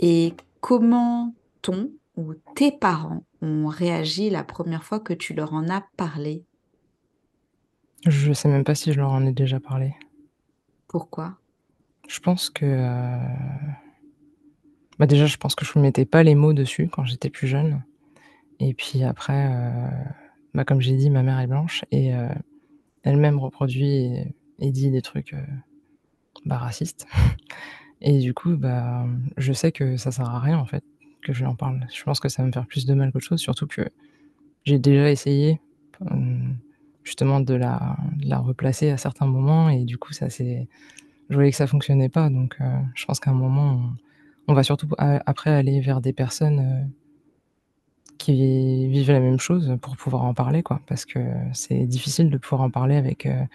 Et 0.00 0.34
comment 0.60 1.34
ton 1.60 1.90
ou 2.16 2.34
tes 2.54 2.72
parents 2.72 3.24
ont 3.40 3.66
réagi 3.66 4.30
la 4.30 4.44
première 4.44 4.84
fois 4.84 5.00
que 5.00 5.12
tu 5.12 5.34
leur 5.34 5.52
en 5.54 5.68
as 5.68 5.84
parlé? 5.96 6.44
Je 8.06 8.32
sais 8.32 8.48
même 8.48 8.64
pas 8.64 8.74
si 8.74 8.92
je 8.92 8.98
leur 8.98 9.10
en 9.10 9.24
ai 9.24 9.32
déjà 9.32 9.60
parlé. 9.60 9.94
Pourquoi? 10.88 11.38
Je 12.08 12.18
pense 12.18 12.50
que, 12.50 12.66
heu, 12.66 13.18
bah, 14.98 15.06
déjà, 15.06 15.26
je 15.26 15.36
pense 15.36 15.54
que 15.54 15.64
je 15.64 15.78
mettais 15.78 16.04
pas 16.04 16.22
les 16.22 16.34
mots 16.34 16.52
dessus 16.52 16.88
quand 16.88 17.04
j'étais 17.04 17.30
plus 17.30 17.46
jeune 17.46 17.82
et 18.58 18.74
puis 18.74 19.04
après, 19.04 19.46
heu, 19.52 19.90
bah, 20.54 20.64
comme 20.64 20.80
j'ai 20.80 20.96
dit, 20.96 21.10
ma 21.10 21.22
mère 21.22 21.38
est 21.38 21.46
blanche 21.46 21.84
et 21.90 22.12
heu, 22.12 22.28
elle-même 23.04 23.38
reproduit 23.38 24.14
et 24.58 24.70
dit 24.70 24.90
des 24.90 25.02
trucs, 25.02 25.34
heu, 25.34 25.44
bah, 26.44 26.58
racistes 26.58 27.06
et 28.00 28.18
du 28.18 28.34
coup, 28.34 28.56
bah, 28.56 29.06
je 29.36 29.52
sais 29.52 29.72
que 29.72 29.96
ça 29.96 30.10
sert 30.12 30.28
à 30.28 30.40
rien, 30.40 30.58
en 30.58 30.66
fait, 30.66 30.84
que 31.22 31.32
je 31.32 31.40
lui 31.40 31.46
en 31.46 31.54
parle. 31.56 31.86
Je 31.94 32.02
pense 32.02 32.20
que 32.20 32.28
ça 32.28 32.42
va 32.42 32.48
me 32.48 32.52
faire 32.52 32.66
plus 32.66 32.86
de 32.86 32.94
mal 32.94 33.12
qu'autre 33.12 33.26
chose, 33.26 33.40
surtout 33.40 33.66
que 33.66 33.88
j'ai 34.64 34.78
déjà 34.78 35.10
essayé, 35.10 35.60
hem, 36.10 36.56
justement 37.04 37.40
de 37.40 37.54
la 37.54 37.96
de 38.18 38.28
la 38.28 38.38
replacer 38.38 38.90
à 38.90 38.96
certains 38.98 39.26
moments 39.26 39.68
et 39.70 39.84
du 39.84 39.98
coup, 39.98 40.12
ça 40.12 40.30
c'est 40.30 40.68
je 41.30 41.34
voyais 41.36 41.50
que 41.52 41.56
ça 41.56 41.66
fonctionnait 41.66 42.08
pas 42.10 42.30
donc 42.30 42.56
heu, 42.60 42.64
je 42.94 43.06
pense 43.06 43.20
qu'à 43.20 43.30
un 43.32 43.34
moment, 43.34 43.92
on 44.48 44.54
va 44.54 44.62
surtout 44.64 44.88
après 44.98 45.50
aller 45.50 45.80
vers 45.80 46.00
des 46.00 46.12
personnes, 46.12 46.60
heu 46.60 46.90
qui 48.24 48.88
vivent 48.88 49.10
la 49.10 49.20
même 49.20 49.40
chose 49.40 49.76
pour 49.82 49.96
pouvoir 49.96 50.24
en 50.24 50.34
parler, 50.34 50.62
quoi. 50.62 50.80
Parce 50.86 51.04
que 51.04 51.18
c'est 51.52 51.86
difficile 51.86 52.30
de 52.30 52.38
pouvoir 52.38 52.62
en 52.62 52.70
parler 52.70 52.96
avec, 52.96 53.26
heu, 53.26 53.46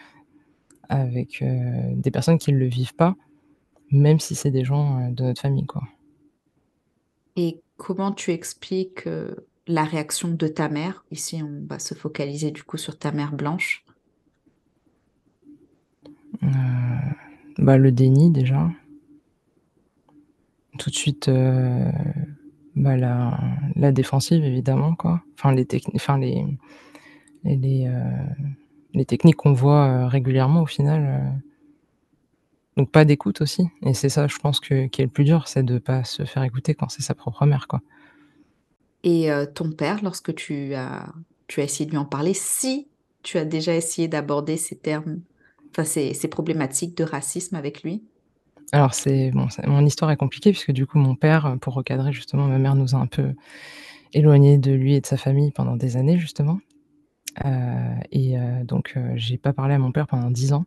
avec, 0.90 1.42
heu, 1.42 1.96
des 1.96 2.12
personnes 2.12 2.38
qui 2.38 2.52
le 2.52 2.66
vivent 2.66 2.96
pas, 2.96 3.16
même 3.92 4.20
si 4.20 4.36
c'est 4.36 4.52
des 4.52 4.66
gens, 4.66 5.00
heu, 5.00 5.12
de 5.14 5.24
notre 5.24 5.42
famille, 5.42 5.66
quoi. 5.66 5.84
Et 7.36 7.62
Comment 7.78 8.12
tu 8.12 8.32
expliques, 8.32 9.08
la 9.68 9.84
réaction 9.84 10.30
de 10.30 10.48
ta 10.48 10.68
mère? 10.68 11.06
Ici, 11.12 11.42
on 11.44 11.68
va 11.68 11.78
se 11.78 11.94
focaliser 11.94 12.50
du 12.50 12.64
coup 12.64 12.78
sur 12.78 12.98
ta 12.98 13.12
mère 13.12 13.34
blanche. 13.34 13.86
Bah, 17.60 17.78
le 17.78 17.92
déni 17.92 18.32
déjà. 18.32 18.70
Tout 20.80 20.90
de 20.90 20.96
suite, 20.96 21.30
bah, 22.78 22.96
la 23.76 23.92
défensive 23.92 24.44
évidemment 24.44 24.96
quoi. 24.96 25.22
Enfin 25.38 25.52
les 25.54 25.68
enfin 25.96 26.18
les 26.18 26.46
les, 27.44 27.88
les 28.94 29.06
techniques 29.06 29.38
qu'on 29.38 29.54
voit, 29.54 29.88
heu, 29.88 30.06
régulièrement 30.06 30.62
au 30.64 30.66
final, 30.66 31.02
heu 31.04 31.42
donc 32.78 32.92
pas 32.92 33.06
d'écoute 33.06 33.42
aussi 33.42 33.64
et 33.84 33.94
c'est 33.94 34.10
ça 34.10 34.28
je 34.28 34.38
pense 34.38 34.60
que 34.60 34.88
qui 34.88 35.02
est 35.02 35.06
le 35.06 35.12
plus 35.12 35.24
dur, 35.24 35.48
c'est 35.48 35.64
de 35.64 35.80
pas 35.80 36.04
se 36.04 36.26
faire 36.26 36.44
écouter 36.44 36.76
quand 36.76 36.90
c'est 36.90 37.02
sa 37.02 37.16
propre 37.16 37.46
mère, 37.46 37.68
quoi. 37.68 37.82
Et 39.04 39.30
ton 39.56 39.72
père, 39.72 40.00
lorsque 40.04 40.36
tu 40.36 40.74
as 40.74 41.08
tu 41.48 41.62
as 41.62 41.64
essayé 41.64 41.86
de 41.86 41.92
lui 41.92 41.98
en 41.98 42.06
parler, 42.06 42.34
si 42.34 42.88
tu 43.24 43.38
as 43.38 43.46
déjà 43.46 43.74
essayé 43.74 44.08
d'aborder 44.08 44.58
ces 44.58 44.76
termes, 44.76 45.22
enfin 45.72 45.86
ces 45.86 46.14
ces 46.14 46.28
problématiques 46.28 46.96
de 46.98 47.04
racisme 47.04 47.56
avec 47.56 47.84
lui? 47.84 48.04
Alors 48.74 48.94
c'est 48.94 49.32
mon 49.66 49.86
histoire 49.86 50.12
est 50.12 50.18
compliquée 50.18 50.52
puisque 50.52 50.72
du 50.72 50.86
coup 50.86 50.98
mon 50.98 51.16
père, 51.16 51.58
pour 51.62 51.74
recadrer 51.74 52.12
justement 52.12 52.48
ma 52.48 52.60
mère 52.60 52.76
nous 52.76 52.96
a 52.96 52.98
un 52.98 53.08
peu 53.08 53.34
éloignés 54.14 54.58
de 54.58 54.72
lui 54.74 54.96
et 54.96 55.02
de 55.02 55.06
sa 55.06 55.18
famille 55.18 55.52
pendant 55.52 55.78
des 55.78 55.96
années 55.96 56.20
justement. 56.20 56.60
Heu 57.46 57.50
et 58.12 58.38
heu, 58.38 58.64
donc 58.66 58.98
j'ai 59.16 59.38
pas 59.38 59.54
parlé 59.54 59.76
à 59.76 59.80
mon 59.80 59.92
père 59.92 60.08
pendant 60.08 60.32
10 60.32 60.54
ans. 60.54 60.66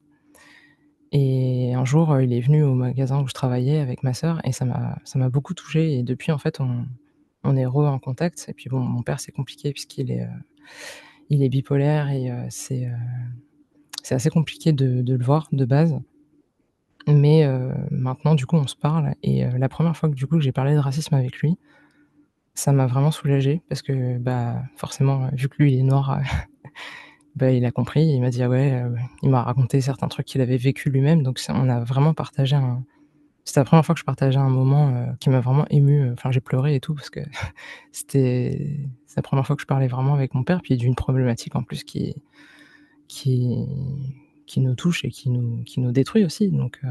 Et 1.13 1.75
un 1.75 1.85
jour, 1.85 2.21
il 2.21 2.33
est 2.33 2.41
venu 2.41 2.63
au 2.63 2.75
magasin 2.75 3.21
où 3.21 3.27
je 3.27 3.35
travaillais 3.35 3.81
avec 3.81 4.05
ma 4.05 4.15
sœur 4.15 4.41
et 4.45 4.53
ça 4.53 4.65
m'a 4.65 5.29
beaucoup 5.29 5.55
touchée 5.55 5.99
et 5.99 6.03
depuis 6.03 6.33
en 6.33 6.39
fait 6.39 6.61
on 6.61 7.57
est 7.57 7.67
re 7.67 7.79
en 7.79 7.99
contact 7.99 8.47
et 8.49 8.55
puis 8.55 8.71
bon, 8.71 8.81
mon 8.81 9.03
père 9.03 9.21
c'est 9.21 9.33
compliqué 9.33 9.73
puisqu'il 9.73 10.11
est, 10.11 11.49
bipolaire 11.49 12.11
et 12.11 12.31
c'est, 12.49 12.89
assez 14.11 14.31
compliqué 14.31 14.73
de 14.73 15.13
le 15.13 15.25
voir 15.25 15.49
de 15.53 15.65
base. 15.67 16.01
Mais 17.07 17.45
heu, 17.47 17.73
maintenant 17.91 18.35
du 18.35 18.47
coup 18.47 18.57
on 18.57 18.67
se 18.67 18.77
parle 18.77 19.15
et 19.23 19.45
heu, 19.45 19.51
la 19.57 19.69
1re 19.69 19.97
fois 19.97 20.09
que 20.09 20.15
du 20.15 20.27
coup 20.27 20.41
j'ai 20.41 20.53
parlé 20.53 20.75
de 20.75 20.79
racisme 20.79 21.15
avec 21.15 21.39
lui, 21.39 21.57
ça 22.55 22.73
m'a 22.73 22.87
vraiment 22.87 23.11
soulagée 23.13 23.63
parce 23.69 23.83
que, 23.83 24.19
bah, 24.19 24.63
forcément, 24.77 25.31
vu 25.35 25.49
que 25.49 25.57
lui 25.63 25.75
il 25.75 25.81
est 25.81 25.83
noir, 25.85 26.21
bah, 27.37 27.53
il 27.53 27.65
a 27.67 27.73
compris, 27.73 28.05
il 28.07 28.21
m'a 28.21 28.31
dit: 28.31 28.43
«Ah 28.43 28.51
ouais», 28.51 28.83
il 29.23 29.31
m'a 29.31 29.43
raconté 29.45 29.81
certains 29.83 30.09
trucs 30.09 30.27
qu'il 30.27 30.41
avait 30.43 30.59
vécu 30.59 30.91
lui-même. 30.91 31.23
Donc 31.25 31.41
on 31.51 31.69
a 31.71 31.81
vraiment 31.85 32.15
partagé 32.15 32.57
un 32.57 32.85
c'était 33.47 33.61
la 33.61 33.65
1re 33.67 33.87
fois 33.87 33.95
que 33.97 34.01
je 34.01 34.05
partageais 34.07 34.39
un 34.39 34.51
moment, 34.51 35.07
qui 35.21 35.31
m'a 35.31 35.41
vraiment 35.41 35.67
émue, 35.71 36.13
enfin 36.13 36.31
j'ai 36.33 36.41
pleuré 36.41 36.77
et 36.77 36.81
tout 36.81 36.95
parce 36.95 37.11
que 37.11 37.21
c'était 37.93 38.79
la 39.17 39.23
1re 39.23 39.47
fois 39.47 39.57
que 39.57 39.63
je 39.63 39.67
parlais 39.67 39.89
vraiment 39.89 40.15
avec 40.15 40.35
mon 40.35 40.45
père, 40.45 40.63
puis 40.63 40.77
d'une 40.79 40.95
problématique 40.97 41.57
en 41.57 41.63
plus 41.65 41.85
qui 41.85 42.15
qui 44.51 44.61
nous 44.61 44.75
touche 44.75 45.05
et 45.05 45.11
qui 45.11 45.31
nous 45.31 45.63
qui 45.65 45.81
nous 45.81 45.93
détruit 45.93 46.25
aussi 46.25 46.51
donc 46.51 46.81
heu 46.85 46.89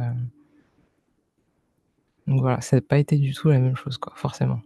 donc 2.29 2.41
voilà, 2.41 2.61
ça 2.61 2.77
a 2.77 2.81
pas 2.81 2.99
été 2.99 3.17
du 3.17 3.33
tout 3.33 3.49
la 3.49 3.57
même 3.57 3.75
chose 3.75 3.97
quoi, 3.97 4.13
forcément. 4.15 4.61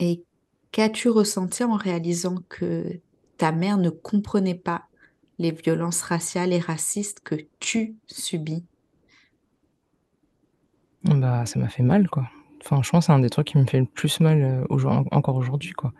Et 0.00 0.24
qu'as-tu 0.72 1.08
ressenti 1.08 1.62
en 1.62 1.76
réalisant 1.76 2.38
que 2.48 3.00
ta 3.36 3.52
mère 3.52 3.78
ne 3.78 3.88
comprenait 3.88 4.56
pas 4.56 4.82
les 5.38 5.52
violences 5.52 6.02
raciales 6.02 6.52
et 6.52 6.58
racistes 6.58 7.20
que 7.20 7.36
tu 7.60 7.94
subis? 8.08 8.64
Bah, 11.04 11.46
ça 11.46 11.60
m'a 11.60 11.68
fait 11.68 11.84
mal 11.84 12.08
quoi. 12.08 12.28
Enfin 12.60 12.82
je 12.82 12.90
pense 12.90 13.06
c'est 13.06 13.12
un 13.12 13.20
des 13.20 13.30
trucs 13.30 13.46
qui 13.46 13.58
me 13.58 13.64
fait 13.64 13.78
le 13.78 13.86
plus 13.86 14.18
mal, 14.18 14.66
aujour 14.70 14.90
encore 15.12 15.36
aujourd'hui 15.36 15.72
quoi. 15.72 15.92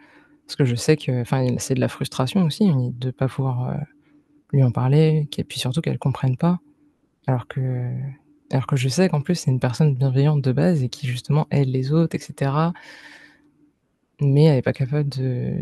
Parce 0.47 0.57
que 0.57 0.65
je 0.65 0.75
sais 0.75 0.97
que 0.97 1.21
enfin 1.21 1.47
c'est 1.59 1.75
de 1.75 1.81
la 1.81 1.89
frustration 1.89 2.43
aussi 2.43 2.69
de 2.75 3.13
pas 3.13 3.29
pouvoir, 3.29 3.71
heu, 3.71 3.81
lui 4.53 4.63
en 4.63 4.71
parler 4.71 5.29
et 5.37 5.45
puis 5.45 5.59
surtout 5.59 5.81
qu'elle 5.81 5.99
comprenne 5.99 6.37
pas. 6.37 6.61
Alors 7.27 7.47
que 7.47 7.91
alors 8.51 8.67
que 8.67 8.77
je 8.77 8.89
sais 8.89 9.09
qu'en 9.09 9.21
plus 9.21 9.35
c'est 9.35 9.51
une 9.51 9.61
personne 9.61 9.95
bienveillante 9.95 10.43
de 10.43 10.53
base 10.53 10.83
et 10.83 10.89
qui 10.89 11.07
justement 11.07 11.47
aide 11.51 11.69
les 11.69 11.93
autres 11.93 12.15
et 12.15 12.19
cetera. 12.19 12.73
Mais 14.21 14.45
elle 14.45 14.59
est 14.59 14.63
pas 14.63 14.73
capable 14.73 15.09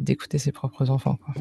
d'écouter 0.02 0.38
ses 0.38 0.52
propres 0.52 0.90
enfants 0.90 1.16
quoi. 1.16 1.34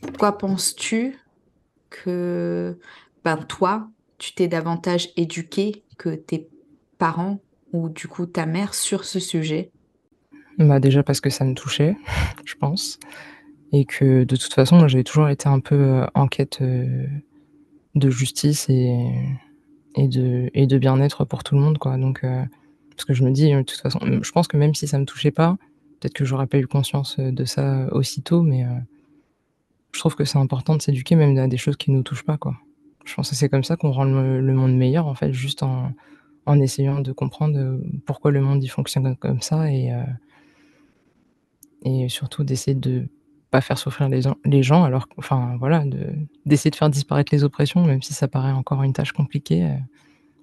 Pourquoi 0.00 0.38
penses-tu 0.38 1.18
que, 1.90 2.78
ben, 3.24 3.36
toi, 3.36 3.90
tu 4.16 4.32
t'es 4.32 4.48
davantage 4.48 5.10
éduquée 5.16 5.82
que 5.98 6.14
tes 6.14 6.48
parents 6.98 7.40
ou 7.72 7.90
du 7.90 8.08
coup 8.08 8.24
ta 8.24 8.46
mère 8.46 8.72
sur 8.72 9.04
ce 9.04 9.18
sujet? 9.18 9.70
Bah, 10.58 10.78
déjà 10.80 11.02
parce 11.02 11.20
que 11.20 11.30
ça 11.30 11.44
me 11.44 11.54
touchait, 11.54 11.96
je 12.44 12.54
pense 12.54 12.98
et 13.72 13.84
que 13.86 14.22
de 14.24 14.36
toute 14.36 14.52
façon 14.54 14.86
j'avais 14.86 15.02
toujours 15.02 15.28
été 15.28 15.48
un 15.48 15.58
peu, 15.58 15.74
heu, 15.74 16.06
en 16.14 16.28
quête, 16.28 16.60
heu, 16.62 17.08
de 17.96 18.10
justice 18.10 18.68
et 18.68 19.10
de 19.96 20.50
et 20.54 20.66
de 20.66 20.78
bien-être 20.78 21.24
pour 21.24 21.42
tout 21.44 21.54
le 21.56 21.60
monde 21.60 21.78
quoi 21.78 21.96
donc 21.96 22.22
heu, 22.24 22.44
parce 22.90 23.04
que 23.04 23.14
je 23.14 23.24
me 23.24 23.32
dis, 23.32 23.50
de 23.52 23.62
toute 23.62 23.80
façon, 23.80 23.98
je 24.22 24.30
pense 24.30 24.46
que 24.46 24.56
même 24.56 24.74
si 24.74 24.86
ça 24.86 24.98
me 24.98 25.04
touchait 25.04 25.32
pas, 25.32 25.56
peut-être 26.00 26.12
que 26.14 26.24
j'aurais 26.24 26.46
pas 26.46 26.58
eu 26.58 26.66
conscience, 26.68 27.18
de 27.18 27.44
ça 27.44 27.88
aussitôt 27.92 28.42
mais 28.42 28.64
je 29.92 29.98
trouve 29.98 30.14
que 30.14 30.24
c'est 30.24 30.38
important 30.38 30.76
de 30.76 30.82
s'éduquer 30.82 31.16
même 31.16 31.36
à 31.38 31.48
des 31.48 31.56
choses 31.56 31.76
qui 31.76 31.90
nous 31.90 32.02
touchent 32.02 32.24
pas 32.24 32.36
quoi. 32.38 32.54
Je 33.04 33.14
pense 33.14 33.30
que 33.30 33.36
c'est 33.36 33.48
comme 33.48 33.64
ça 33.64 33.76
qu'on 33.76 33.90
rend 33.90 34.04
le 34.04 34.54
monde 34.54 34.74
meilleur 34.76 35.06
en 35.08 35.14
fait, 35.14 35.32
juste 35.32 35.62
en 35.64 35.92
en 36.46 36.60
essayant 36.60 37.00
de 37.00 37.10
comprendre, 37.12 37.80
pourquoi 38.06 38.30
le 38.30 38.40
monde 38.40 38.62
il 38.62 38.68
fonctionne 38.68 39.16
comme 39.16 39.40
ça 39.40 39.70
et 39.72 39.90
et 41.84 42.08
surtout 42.08 42.44
d'essayer 42.44 42.74
de 42.74 43.06
pas 43.50 43.60
faire 43.60 43.78
souffrir 43.78 44.08
les 44.08 44.62
gens 44.64 44.84
alors 44.84 45.06
enfin 45.18 45.56
voilà 45.60 45.84
de 45.84 46.08
d'essayer 46.46 46.70
de 46.72 46.76
faire 46.76 46.90
disparaître 46.90 47.32
les 47.34 47.44
oppressions 47.44 47.84
même 47.84 48.02
si 48.02 48.12
ça 48.14 48.28
paraît 48.28 48.52
encore 48.52 48.82
une 48.82 48.92
tâche 48.92 49.12
compliquée, 49.12 49.64
heu, 49.64 49.76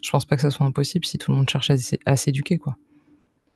je 0.04 0.10
pense 0.12 0.26
pas 0.26 0.36
que 0.38 0.42
ça 0.44 0.52
soit 0.52 0.66
impossible 0.66 1.06
si 1.06 1.18
tout 1.18 1.32
le 1.32 1.38
monde 1.38 1.50
cherche 1.50 1.70
à 1.72 1.78
s'é 1.78 2.00
à 2.06 2.16
s'éduquer 2.18 2.58
quoi. 2.60 2.78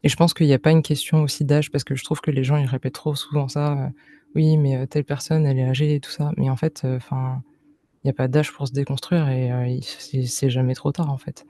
Et 0.03 0.09
je 0.09 0.15
pense 0.17 0.33
qu'il 0.35 0.47
y 0.47 0.53
a 0.53 0.59
pas 0.59 0.71
une 0.71 0.83
question 0.83 1.23
aussi 1.23 1.45
d'âge 1.45 1.71
parce 1.71 1.83
que 1.85 1.95
je 1.95 2.03
trouve 2.05 2.21
que 2.21 2.31
les 2.31 2.43
gens 2.43 2.57
ils 2.57 2.67
répètent 2.67 2.93
trop 2.95 3.15
souvent 3.15 3.47
ça, 3.49 3.73
heu: 3.75 3.89
«Oui 4.35 4.57
mais 4.57 4.77
heu, 4.83 4.87
telle 4.87 5.05
personne 5.05 5.45
elle 5.47 5.59
est 5.59 5.65
âgée 5.65 5.95
et 5.95 5.99
tout 6.01 6.11
ça», 6.11 6.31
mais 6.37 6.49
en 6.49 6.55
fait, 6.57 6.83
enfin, 6.85 7.41
il 8.03 8.07
y 8.07 8.11
a 8.11 8.13
pas 8.13 8.27
d'âge 8.29 8.51
pour 8.53 8.67
se 8.67 8.73
déconstruire 8.73 9.29
et 9.29 9.79
c'est 9.83 10.49
jamais 10.51 10.75
trop 10.75 10.91
tard 10.93 11.11
en 11.11 11.17
fait. 11.19 11.45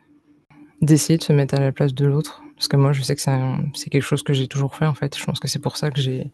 D'essayer 0.82 1.18
de 1.20 1.24
se 1.24 1.34
mettre 1.34 1.56
à 1.56 1.60
la 1.62 1.72
place 1.74 1.94
de 1.96 2.06
l'autre, 2.08 2.44
parce 2.56 2.68
que 2.68 2.78
moi 2.78 2.94
je 2.94 3.02
sais 3.02 3.16
que 3.16 3.22
c'est 3.22 3.90
quelque 3.90 4.02
chose 4.04 4.24
que 4.24 4.34
j'ai 4.34 4.48
toujours 4.48 4.76
fait 4.76 4.86
en 4.86 4.94
fait, 4.94 5.18
je 5.18 5.24
pense 5.26 5.40
que 5.40 5.48
c'est 5.48 5.60
pour 5.60 5.78
ça 5.78 5.92
que 5.92 6.00
j'ai 6.02 6.32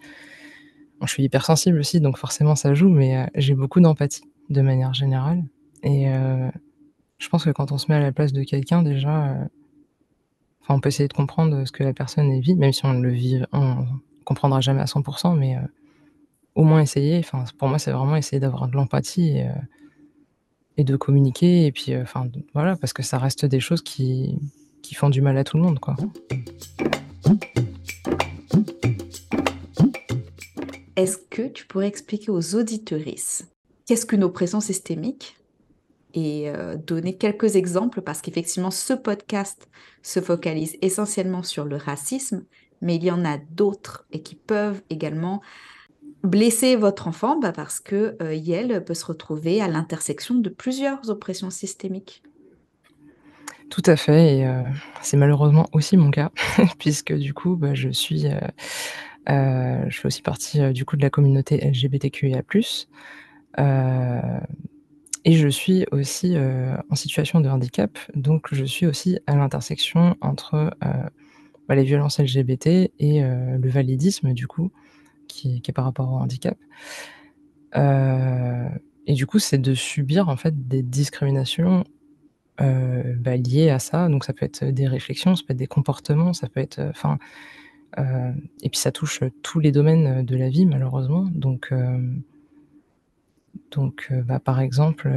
je 1.04 1.08
suis 1.08 1.24
hypersensible 1.24 1.80
aussi 1.80 2.00
donc 2.00 2.18
forcément 2.18 2.56
ça 2.56 2.74
joue 2.76 2.90
mais 2.90 3.18
heu, 3.24 3.28
j'ai 3.36 3.56
beaucoup 3.56 3.80
d'empathie, 3.82 4.24
de 4.50 4.62
manière 4.62 4.94
générale. 4.94 5.44
Et 5.84 6.08
heu, 6.10 6.52
je 7.18 7.28
pense 7.30 7.44
que 7.46 7.50
quand 7.52 7.72
on 7.72 7.78
se 7.80 7.88
met 7.90 7.96
à 7.98 8.00
la 8.00 8.12
place 8.12 8.34
de 8.34 8.44
quelqu'un 8.44 8.84
déjà, 8.84 9.36
enfin 10.62 10.76
on 10.76 10.80
peut 10.80 10.90
essayer 10.90 11.08
de 11.10 11.14
comprendre 11.14 11.66
ce 11.66 11.72
que 11.72 11.84
la 11.84 11.94
personne 11.94 12.40
vit, 12.40 12.56
même 12.56 12.72
si 12.74 12.86
on 12.86 12.94
le 12.94 13.10
vit 13.12 13.42
on 13.52 13.86
comprendra 14.26 14.62
jamais 14.62 14.82
à 14.82 14.88
100 14.88 15.02
% 15.02 15.36
mais 15.36 15.58
au 16.56 16.64
moins 16.64 16.82
essayer, 16.82 17.22
pour 17.58 17.68
moi 17.70 17.80
c'est 17.80 17.92
vraiment 17.92 18.16
essayer 18.16 18.40
d'avoir 18.40 18.68
de 18.68 18.74
l'empathie 18.76 19.38
et 19.40 19.48
et 20.78 20.84
de 20.86 20.96
communiquer 20.96 21.66
et 21.66 21.72
puis, 21.72 21.96
enfin 21.98 22.28
voilà 22.54 22.76
parce 22.78 22.94
que 22.94 23.04
ça 23.04 23.18
reste 23.18 23.46
des 23.46 23.60
choses 23.60 23.82
qui 23.82 24.40
qui 24.82 24.96
font 24.96 25.10
du 25.10 25.22
mal 25.22 25.38
à 25.38 25.44
tout 25.44 25.58
le 25.58 25.64
monde 25.64 25.80
quoi. 25.80 25.96
Est-ce 30.96 31.18
que 31.18 31.48
tu 31.48 31.66
pourrais 31.66 31.88
expliquer 31.88 32.32
aux 32.32 32.56
auditeurisses, 32.56 33.48
qu'est-ce 33.88 34.06
qu'une 34.06 34.24
oppression 34.24 34.60
systémique? 34.60 35.38
Et 36.14 36.50
heu, 36.50 36.78
donner 36.78 37.18
quelques 37.18 37.56
exemples? 37.56 38.02
Parce 38.02 38.22
qu'effectivement 38.22 38.72
ce 38.72 38.94
podcast 38.94 39.70
se 40.04 40.20
focalise 40.20 40.78
essentiellement 40.82 41.44
sur 41.44 41.66
le 41.66 41.78
racisme, 41.78 42.44
mais 42.82 42.98
il 42.98 43.04
y 43.04 43.12
en 43.12 43.24
a 43.26 43.38
d'autres 43.38 44.06
et 44.12 44.22
qui 44.22 44.36
peuvent 44.36 44.82
également 44.90 45.42
blesser 46.24 46.76
votre 46.76 47.08
enfant, 47.08 47.40
bah, 47.40 47.52
parce 47.52 47.80
que, 47.80 48.16
heu, 48.22 48.36
Yael 48.36 48.84
peut 48.84 48.94
se 48.94 49.06
retrouver 49.06 49.62
à 49.62 49.68
l'intersection 49.68 50.36
de 50.36 50.50
plusieurs 50.50 51.10
oppressions 51.10 51.50
systémiques. 51.50 52.24
Tout 53.72 53.84
à 53.86 53.96
fait 53.96 54.40
et 54.40 54.46
heu, 54.46 54.64
c'est 55.02 55.16
malheureusement 55.16 55.66
aussi 55.72 55.96
mon 55.96 56.12
cas 56.12 56.30
puisque 56.78 57.14
du 57.14 57.34
coup, 57.34 57.56
bah, 57.56 57.74
je 57.74 57.88
suis, 57.88 58.26
heu, 58.28 58.38
je 59.88 59.98
fais 59.98 60.08
aussi 60.08 60.22
partie, 60.22 60.74
du 60.74 60.84
coup 60.84 60.98
de 60.98 61.02
la 61.02 61.10
communauté 61.10 61.58
LGBTQIA+, 61.66 62.42
et 65.24 65.34
je 65.34 65.48
suis 65.48 65.86
aussi, 65.92 66.36
en 66.90 66.96
situation 66.96 67.40
de 67.42 67.50
handicap 67.50 67.98
donc 68.16 68.48
je 68.54 68.66
suis 68.66 68.88
aussi 68.88 69.20
à 69.28 69.36
l'intersection 69.36 70.16
entre, 70.22 70.72
bah, 71.70 71.76
les 71.76 71.84
violences 71.84 72.20
LGBT 72.20 72.68
et 73.00 73.22
le 73.22 73.70
validisme 73.70 74.34
du 74.34 74.48
coup 74.48 74.72
qui 75.28 75.62
est 75.68 75.74
par 75.74 75.86
rapport 75.86 76.12
au 76.12 76.18
handicap. 76.18 76.58
Et 79.08 79.14
du 79.14 79.26
coup 79.26 79.40
c'est 79.40 79.58
de 79.58 79.74
subir 79.74 80.30
en 80.30 80.36
fait 80.38 80.68
des 80.68 80.84
discriminations, 80.84 81.84
heu, 82.62 83.16
bah, 83.20 83.32
à 83.74 83.80
ça. 83.80 84.10
Donc 84.10 84.24
ça 84.26 84.34
peut 84.34 84.46
être 84.46 84.66
des 84.66 84.88
réflexions, 84.88 85.36
ça 85.36 85.44
peut 85.48 85.54
être 85.54 85.60
des 85.60 85.68
comportements, 85.68 86.34
ça 86.34 86.48
peut 86.50 86.60
être, 86.62 86.80
heu, 86.80 86.90
enfin, 86.90 87.18
heu 88.00 88.34
et 88.64 88.70
puis 88.70 88.80
ça 88.80 88.92
touche 88.92 89.22
tous 89.44 89.60
les 89.60 89.72
domaines 89.72 90.26
de 90.26 90.36
la 90.38 90.50
vie 90.50 90.66
malheureusement. 90.66 91.26
Donc 91.34 91.70
hem 91.72 92.22
donc 93.72 94.12
bah, 94.28 94.40
par 94.40 94.60
exemple, 94.60 95.10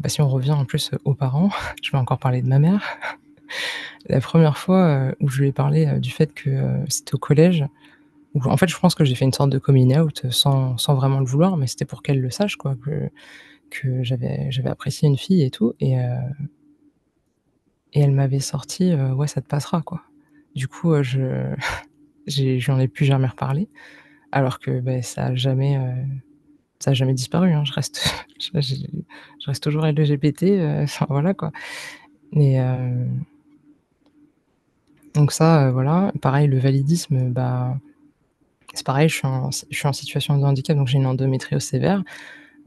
bah, 0.00 0.08
si 0.08 0.20
on 0.20 0.28
revient 0.28 0.52
en 0.52 0.64
plus 0.64 0.90
aux 1.04 1.14
parents, 1.14 1.50
je 1.82 1.90
vais 1.90 1.98
encore 1.98 2.18
parler 2.18 2.42
de 2.42 2.48
ma 2.48 2.58
mère. 2.58 2.82
La 4.08 4.20
1re 4.20 4.58
fois, 4.58 5.12
où 5.20 5.28
je 5.28 5.40
lui 5.42 5.48
ai 5.48 5.52
parlé, 5.52 5.86
du 6.00 6.10
fait 6.10 6.32
que, 6.34 6.50
c'était 6.88 7.14
au 7.14 7.18
collège, 7.18 7.64
où 8.34 8.42
en 8.44 8.56
fait 8.56 8.68
je 8.68 8.78
pense 8.78 8.94
que 8.94 9.04
j'ai 9.04 9.14
fait 9.14 9.24
une 9.26 9.32
sorte 9.32 9.50
de 9.50 9.58
coming 9.58 9.98
out 9.98 10.26
sans 10.30 10.76
vraiment 10.94 11.20
le 11.20 11.26
vouloir, 11.26 11.56
mais 11.56 11.66
c'était 11.66 11.84
pour 11.86 12.02
qu'elle 12.02 12.20
le 12.20 12.30
sache 12.30 12.56
quoi, 12.56 12.76
que 13.70 14.02
j'avais 14.02 14.50
apprécié 14.70 15.08
une 15.08 15.18
fille 15.18 15.42
et 15.42 15.50
tout 15.50 15.74
et 15.80 15.96
et 17.94 18.00
elle 18.00 18.12
m'avait 18.12 18.40
sorti, 18.40 18.92
heu: 18.92 19.12
«Ouais, 19.14 19.28
ça 19.28 19.40
te 19.42 19.48
passera 19.48 19.82
quoi». 19.82 20.02
Du 20.54 20.68
coup, 20.68 20.92
heu, 20.94 21.02
je 21.02 21.20
j'ai 22.26 22.60
je 22.60 22.66
lui 22.66 22.72
en 22.72 22.80
ai 22.80 22.88
plus 22.88 23.04
jamais 23.06 23.28
reparlé, 23.28 23.68
alors 24.32 24.60
que, 24.60 24.80
beh, 24.80 25.02
ça 25.02 25.26
a 25.26 25.34
jamais, 25.36 25.78
a 26.86 26.94
jamais 26.94 27.14
disparu, 27.14 27.52
hein. 27.52 27.64
Je 27.64 27.72
reste 27.72 28.00
je 28.52 29.46
reste 29.46 29.62
toujours 29.62 29.86
LGBT, 29.86 30.44
enfin 30.84 31.06
voilà 31.08 31.34
quoi. 31.34 31.52
Donc 35.14 35.32
ça, 35.32 35.70
voilà. 35.70 36.12
Pareil 36.20 36.46
le 36.48 36.58
validisme, 36.58 37.30
bah, 37.30 37.76
c'est 38.74 38.86
pareil, 38.86 39.08
je 39.08 39.16
suis 39.70 39.88
en 39.88 39.92
situation 39.92 40.38
de 40.38 40.44
handicap, 40.44 40.76
donc 40.76 40.88
j'ai 40.88 40.98
une 40.98 41.06
endométriose 41.06 41.62
sévère. 41.64 42.02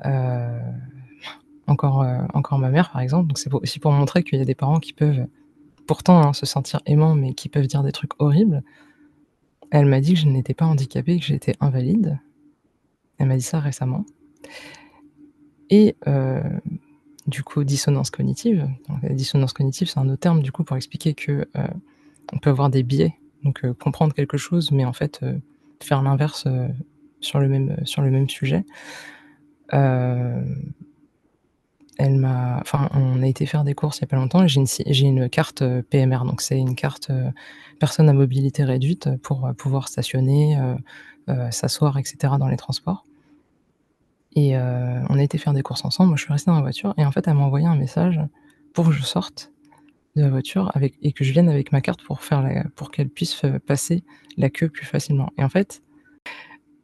Heu, 0.05 0.09
encore, 1.71 2.03
heu, 2.03 2.19
encore 2.33 2.59
ma 2.59 2.69
mère 2.69 2.91
par 2.91 3.01
exemple, 3.01 3.27
donc 3.27 3.37
c'est 3.39 3.51
aussi 3.53 3.79
pour 3.79 3.91
montrer 3.91 4.23
qu'il 4.23 4.37
y 4.39 4.41
a 4.41 4.45
des 4.45 4.55
parents 4.55 4.79
qui 4.79 4.93
peuvent 4.93 5.25
pourtant, 5.87 6.21
hein, 6.21 6.33
se 6.33 6.45
sentir 6.45 6.81
aimants, 6.85 7.15
mais 7.15 7.33
qui 7.33 7.49
peuvent 7.49 7.67
dire 7.67 7.83
des 7.83 7.91
trucs 7.91 8.11
horribles. 8.19 8.63
Elle 9.71 9.85
m'a 9.85 9.99
dit 10.01 10.13
que 10.13 10.19
je 10.19 10.27
n'étais 10.27 10.53
pas 10.53 10.65
handicapée, 10.65 11.19
que 11.19 11.25
j'étais 11.25 11.55
invalide. 11.59 12.19
Elle 13.17 13.27
m'a 13.27 13.35
dit 13.35 13.41
ça 13.41 13.59
récemment. 13.59 14.05
Et 15.69 15.95
heu, 16.07 16.41
du 17.27 17.43
coup, 17.43 17.63
dissonance 17.63 18.09
cognitive. 18.09 18.67
La 19.03 19.09
dissonance 19.09 19.53
cognitive, 19.53 19.89
c'est 19.89 19.99
un 19.99 20.09
autre 20.09 20.19
terme 20.19 20.41
du 20.41 20.51
coup 20.51 20.63
pour 20.63 20.77
expliquer 20.77 21.13
que, 21.13 21.31
heu, 21.31 21.67
on 22.33 22.37
peut 22.37 22.49
avoir 22.49 22.69
des 22.69 22.83
biais, 22.83 23.15
donc 23.43 23.65
comprendre 23.73 24.13
quelque 24.13 24.37
chose, 24.37 24.71
mais 24.71 24.85
en 24.85 24.93
fait, 24.93 25.21
faire 25.81 26.01
l'inverse, 26.03 26.47
sur 27.21 27.39
le 27.39 27.75
sur 27.85 28.01
le 28.01 28.11
même 28.11 28.29
sujet. 28.29 28.63
Elle 31.97 32.17
m'a 32.17 32.59
enfin, 32.61 32.89
on 32.93 33.21
a 33.21 33.27
été 33.27 33.45
faire 33.45 33.63
des 33.63 33.73
courses 33.73 33.99
il 33.99 34.01
y 34.01 34.03
a 34.05 34.07
pas 34.07 34.15
longtemps 34.15 34.47
j'ai 34.47 35.05
une 35.05 35.29
carte, 35.29 35.61
heu, 35.61 35.83
PMR, 35.83 36.23
donc 36.25 36.41
c'est 36.41 36.57
une 36.57 36.75
carte, 36.75 37.09
heu, 37.09 37.25
personne 37.79 38.09
à 38.09 38.13
mobilité 38.13 38.63
réduite 38.63 39.09
pour, 39.21 39.47
heu, 39.47 39.53
pouvoir 39.53 39.87
stationner, 39.87 40.57
s'asseoir 41.51 41.97
et 41.97 42.03
cetera 42.03 42.37
dans 42.37 42.47
les 42.47 42.57
transports. 42.57 43.05
Et 44.35 44.55
on 44.57 45.17
a 45.17 45.23
été 45.23 45.37
faire 45.37 45.53
des 45.53 45.61
courses 45.61 45.85
ensemble, 45.85 46.09
moi 46.09 46.17
je 46.17 46.23
suis 46.23 46.31
restée 46.31 46.51
dans 46.51 46.55
la 46.55 46.61
voiture 46.61 46.93
et 46.97 47.05
en 47.05 47.11
fait 47.11 47.27
elle 47.27 47.35
m'a 47.35 47.43
envoyé 47.43 47.67
un 47.67 47.75
message 47.75 48.19
pour 48.73 48.87
que 48.87 48.91
je 48.91 49.03
sorte 49.03 49.51
de 50.15 50.21
la 50.21 50.29
voiture 50.29 50.71
et 51.01 51.11
que 51.11 51.23
je 51.23 51.31
vienne 51.31 51.49
avec 51.49 51.71
ma 51.71 51.81
carte 51.81 52.01
pour 52.03 52.21
faire 52.21 52.65
pour 52.75 52.91
qu'elle 52.91 53.09
puisse, 53.09 53.41
passer 53.65 54.03
la 54.37 54.49
queue 54.49 54.69
plus 54.69 54.85
facilement 54.85 55.29
et 55.37 55.43
en 55.43 55.49
fait, 55.49 55.81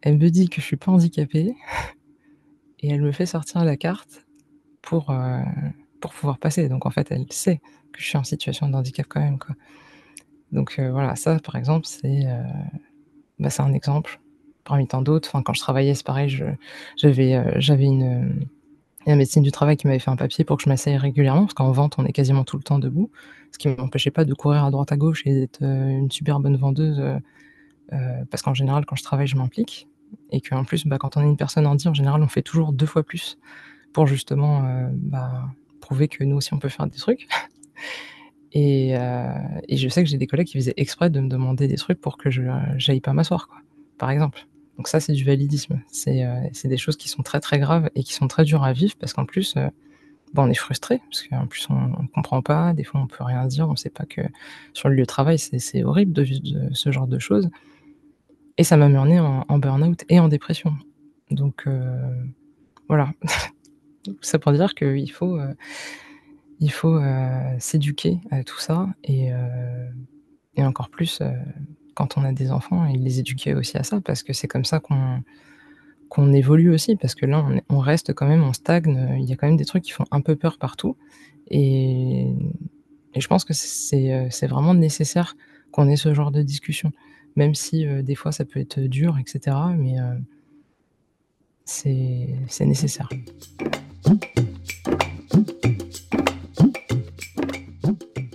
elle 0.02 0.18
me 0.18 0.30
dit 0.30 0.50
que 0.50 0.62
je 0.62 0.66
suis 0.66 0.78
pas 0.78 0.92
handicapée 0.92 1.56
et 2.80 2.90
elle 2.90 3.02
me 3.02 3.12
fait 3.12 3.26
sortir 3.26 3.64
la 3.64 3.78
carte 3.78 4.27
pour, 4.88 5.12
heu, 5.12 5.42
pour 6.00 6.14
pouvoir 6.14 6.38
passer. 6.38 6.70
Donc 6.70 6.86
en 6.86 6.92
fait, 6.92 7.12
elle 7.12 7.26
sait 7.30 7.58
que 7.92 8.00
je 8.02 8.06
suis 8.06 8.18
en 8.18 8.24
situation 8.24 8.70
de 8.70 8.76
handicap 8.76 9.06
quand 9.10 9.20
même, 9.20 9.38
quoi. 9.38 9.56
Donc 10.52 10.76
heu, 10.80 10.90
voilà, 10.90 11.16
ça 11.16 11.40
par 11.40 11.56
exemple, 11.56 11.86
c'est, 11.86 12.26
heu, 12.26 12.44
bah, 13.40 13.50
un 13.60 13.74
exemple 13.74 14.20
parmi 14.64 14.88
tant 14.88 15.02
d'autres. 15.02 15.30
Enfin, 15.30 15.44
quand 15.44 15.54
je 15.54 15.62
travaillais, 15.62 15.94
c'est 15.96 16.06
pareil, 16.06 16.30
j'avais, 16.98 17.36
heu, 17.36 17.54
j'avais 17.58 17.86
une, 17.86 18.48
la 19.06 19.16
médecine 19.16 19.44
du 19.44 19.52
travail 19.52 19.78
qui 19.78 19.88
m'avait 19.88 20.00
fait 20.00 20.12
un 20.12 20.16
papier 20.18 20.46
pour 20.46 20.58
que 20.58 20.64
je 20.64 20.70
m'asseye 20.70 20.98
régulièrement, 20.98 21.42
parce 21.44 21.54
qu'en 21.56 21.72
vente, 21.72 21.96
on 21.98 22.06
est 22.06 22.14
quasiment 22.14 22.44
tout 22.46 22.58
le 22.58 22.64
temps 22.64 22.80
debout. 22.80 23.10
Ce 23.52 23.58
qui 23.58 23.70
m'empêchait 23.70 24.12
pas 24.12 24.26
de 24.26 24.34
courir 24.34 24.64
à 24.66 24.72
droite 24.72 24.92
à 24.92 24.98
gauche 24.98 25.24
et 25.26 25.34
d'être, 25.34 25.62
une 25.64 26.12
super 26.12 26.40
bonne 26.40 26.58
vendeuse, 26.58 27.02
parce 28.32 28.44
qu'en 28.44 28.54
général, 28.54 28.86
quand 28.86 28.96
je 28.96 29.04
travaille, 29.04 29.28
je 29.28 29.38
m'implique 29.38 29.88
et 30.32 30.42
qu'en 30.42 30.64
plus, 30.64 30.86
bah, 30.88 30.98
quand 30.98 31.18
on 31.18 31.22
est 31.22 31.26
une 31.26 31.38
personne 31.38 31.68
handi, 31.68 31.88
en 31.88 31.94
général, 31.94 32.22
on 32.24 32.28
fait 32.28 32.42
toujours 32.42 32.74
2 32.74 32.86
fois 32.86 33.04
plus 33.04 33.38
pour 33.98 34.06
justement, 34.06 34.64
heu, 34.64 34.90
bah, 34.94 35.46
prouver 35.82 36.08
que 36.08 36.24
nous 36.24 36.36
aussi 36.36 36.54
on 36.54 36.60
peut 36.60 36.70
faire 36.70 36.86
des 36.86 37.00
trucs. 37.00 37.28
Et 38.54 38.96
heu 38.96 39.30
et 39.68 39.76
je 39.76 39.90
sais 39.90 40.04
que 40.04 40.10
j'ai 40.10 40.20
des 40.20 40.28
collègues 40.28 40.48
qui 40.48 40.58
faisaient 40.58 40.76
exprès 40.78 41.10
de 41.10 41.20
me 41.20 41.28
demander 41.28 41.68
des 41.68 41.78
trucs 41.78 42.00
pour 42.00 42.18
que 42.18 42.30
je 42.30 42.44
j'aille 42.78 43.02
pas 43.02 43.12
m'asseoir 43.14 43.48
quoi, 43.48 43.58
par 43.98 44.12
exemple. 44.12 44.46
Donc 44.78 44.88
ça, 44.88 45.00
c'est 45.00 45.14
du 45.14 45.26
validisme. 45.26 45.82
C'est, 45.92 46.24
c'est 46.54 46.68
des 46.68 46.78
choses 46.78 46.96
qui 46.96 47.10
sont 47.10 47.24
très, 47.24 47.40
très 47.40 47.58
graves 47.60 47.90
et 47.96 48.04
qui 48.04 48.14
sont 48.14 48.28
très 48.28 48.46
dures 48.46 48.64
à 48.64 48.72
vivre 48.72 48.96
parce 49.00 49.14
qu'en 49.14 49.26
plus, 49.26 49.56
bah, 49.56 50.44
on 50.44 50.50
est 50.50 50.54
frustrés 50.54 51.00
parce 51.10 51.24
qu'en 51.24 51.48
plus 51.48 51.68
on 51.72 51.92
on 52.00 52.08
comprend 52.08 52.42
pas, 52.44 52.74
des 52.74 52.84
fois 52.84 53.02
on 53.02 53.08
peut 53.08 53.24
rien 53.24 53.46
dire, 53.48 53.68
on 53.68 53.76
sait 53.76 53.90
pas 53.90 54.06
que 54.06 54.22
sur 54.74 54.90
le 54.90 54.96
lieu 54.96 55.02
de 55.02 55.08
travail, 55.08 55.40
c'est 55.40 55.84
horrible 55.84 56.14
de 56.14 56.22
vivre 56.22 56.70
ce 56.72 56.92
genre 56.92 57.08
de 57.08 57.18
choses. 57.18 57.50
Et 58.60 58.64
ça 58.64 58.78
m'a 58.78 58.90
menée 58.90 59.20
en 59.20 59.58
burn-out 59.58 60.04
et 60.10 60.20
en 60.20 60.28
dépression. 60.28 60.76
Donc 61.32 61.68
voilà. 62.88 63.10
Ça 64.22 64.40
pour 64.40 64.52
dire 64.52 64.76
qu'il 64.76 65.12
faut, 65.12 65.38
il 66.60 66.72
faut, 66.72 66.96
heu, 66.96 67.30
s'éduquer 67.60 68.20
à 68.32 68.44
tout 68.44 68.60
ça 68.60 68.88
et 69.04 69.30
et 70.56 70.64
encore 70.64 70.90
plus, 70.90 71.22
quand 71.96 72.18
on 72.18 72.24
a 72.24 72.32
des 72.32 72.52
enfants 72.52 72.86
et 72.88 72.98
les 72.98 73.20
éduquer 73.20 73.54
aussi 73.54 73.78
à 73.78 73.84
ça 73.84 74.02
parce 74.02 74.24
que 74.24 74.34
c'est 74.34 74.48
comme 74.48 74.66
ça 74.66 74.80
qu'on 74.80 75.24
qu'on 76.10 76.32
évolue 76.34 76.72
aussi. 76.74 76.96
Parce 76.96 77.16
que 77.16 77.26
là, 77.26 77.44
on 77.48 77.58
est 77.58 77.64
on 77.70 77.80
reste 77.80 78.14
quand 78.14 78.28
même, 78.28 78.44
on 78.44 78.54
stagne, 78.54 79.18
il 79.20 79.26
y 79.26 79.34
a 79.34 79.36
quand 79.36 79.48
même 79.48 79.58
des 79.58 79.66
trucs 79.66 79.84
qui 79.84 79.92
font 79.92 80.06
un 80.12 80.22
peu 80.22 80.36
peur 80.36 80.58
partout 80.58 80.98
et 81.50 82.28
je 83.16 83.28
pense 83.28 83.46
que 83.46 83.54
c'est, 83.54 84.30
vraiment 84.48 84.74
nécessaire 84.74 85.36
qu'on 85.72 85.88
ait 85.90 85.96
ce 85.96 86.14
genre 86.14 86.32
de 86.32 86.42
discussion. 86.42 86.92
Même 87.36 87.56
si, 87.56 87.86
des 88.04 88.16
fois 88.16 88.32
ça 88.32 88.46
peut 88.46 88.60
être 88.60 88.80
dur 88.80 89.18
et 89.20 89.24
cetera, 89.28 89.74
mais 89.76 89.96
c'est 91.68 92.66
nécessaire. 92.66 93.10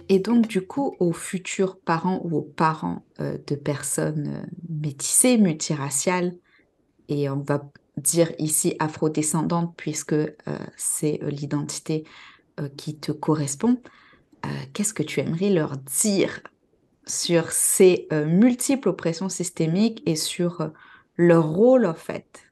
Et 0.09 0.19
donc 0.19 0.47
du 0.47 0.67
coup, 0.67 0.95
aux 1.01 1.13
futurs 1.13 1.81
parents 1.81 2.21
ou 2.25 2.37
aux 2.37 2.43
parents, 2.43 3.05
heu, 3.21 3.43
de 3.47 3.55
personnes, 3.55 4.29
heu, 4.29 4.51
métissées, 4.69 5.39
multiraciales 5.39 6.35
et 7.09 7.31
on 7.31 7.41
va 7.41 7.63
dire 7.97 8.33
ici 8.39 8.77
afro-descendantes 8.79 9.75
puisque, 9.77 10.13
heu, 10.13 10.37
c'est, 10.77 11.19
l'identité, 11.23 12.05
qui 12.77 12.99
te 12.99 13.13
correspond. 13.13 13.81
Qu'est-ce 14.75 14.93
que 14.93 15.03
tu 15.03 15.21
aimerais 15.21 15.49
leur 15.49 15.79
dire 15.79 16.41
sur 17.07 17.51
ces, 17.51 18.07
multiples 18.27 18.91
oppressions 18.91 19.31
systémiques 19.31 20.03
et 20.05 20.17
sur, 20.17 20.71
leur 21.17 21.49
rôle 21.49 21.87
en 21.87 21.95
fait? 21.95 22.52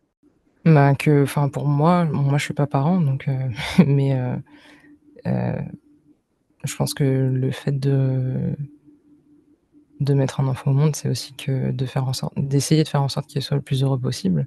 Bah, 0.64 0.94
que 0.94 1.24
pour 1.48 1.66
moi, 1.66 2.04
moi 2.04 2.36
je 2.38 2.44
suis 2.44 2.54
pas 2.54 2.66
parent 2.66 3.00
donc 3.00 3.28
heu, 3.28 3.38
mais 3.86 4.12
heu 4.14 4.36
heu, 5.26 5.54
je 6.64 6.76
pense 6.76 6.94
que 6.94 7.04
le 7.04 7.50
fait 7.50 7.78
de 10.00 10.14
mettre 10.14 10.40
un 10.40 10.46
enfant 10.48 10.70
au 10.70 10.74
monde, 10.74 10.96
c'est 10.96 11.08
aussi 11.08 11.34
que 11.34 11.70
de 11.70 11.86
faire 11.86 12.06
en 12.08 12.12
sorte 12.12 12.34
d'essayer 12.36 12.82
de 12.82 12.88
faire 12.88 13.02
en 13.02 13.08
sorte 13.08 13.26
qu'il 13.26 13.42
soit 13.42 13.56
le 13.56 13.62
plus 13.62 13.82
heureux 13.82 13.98
possible. 13.98 14.46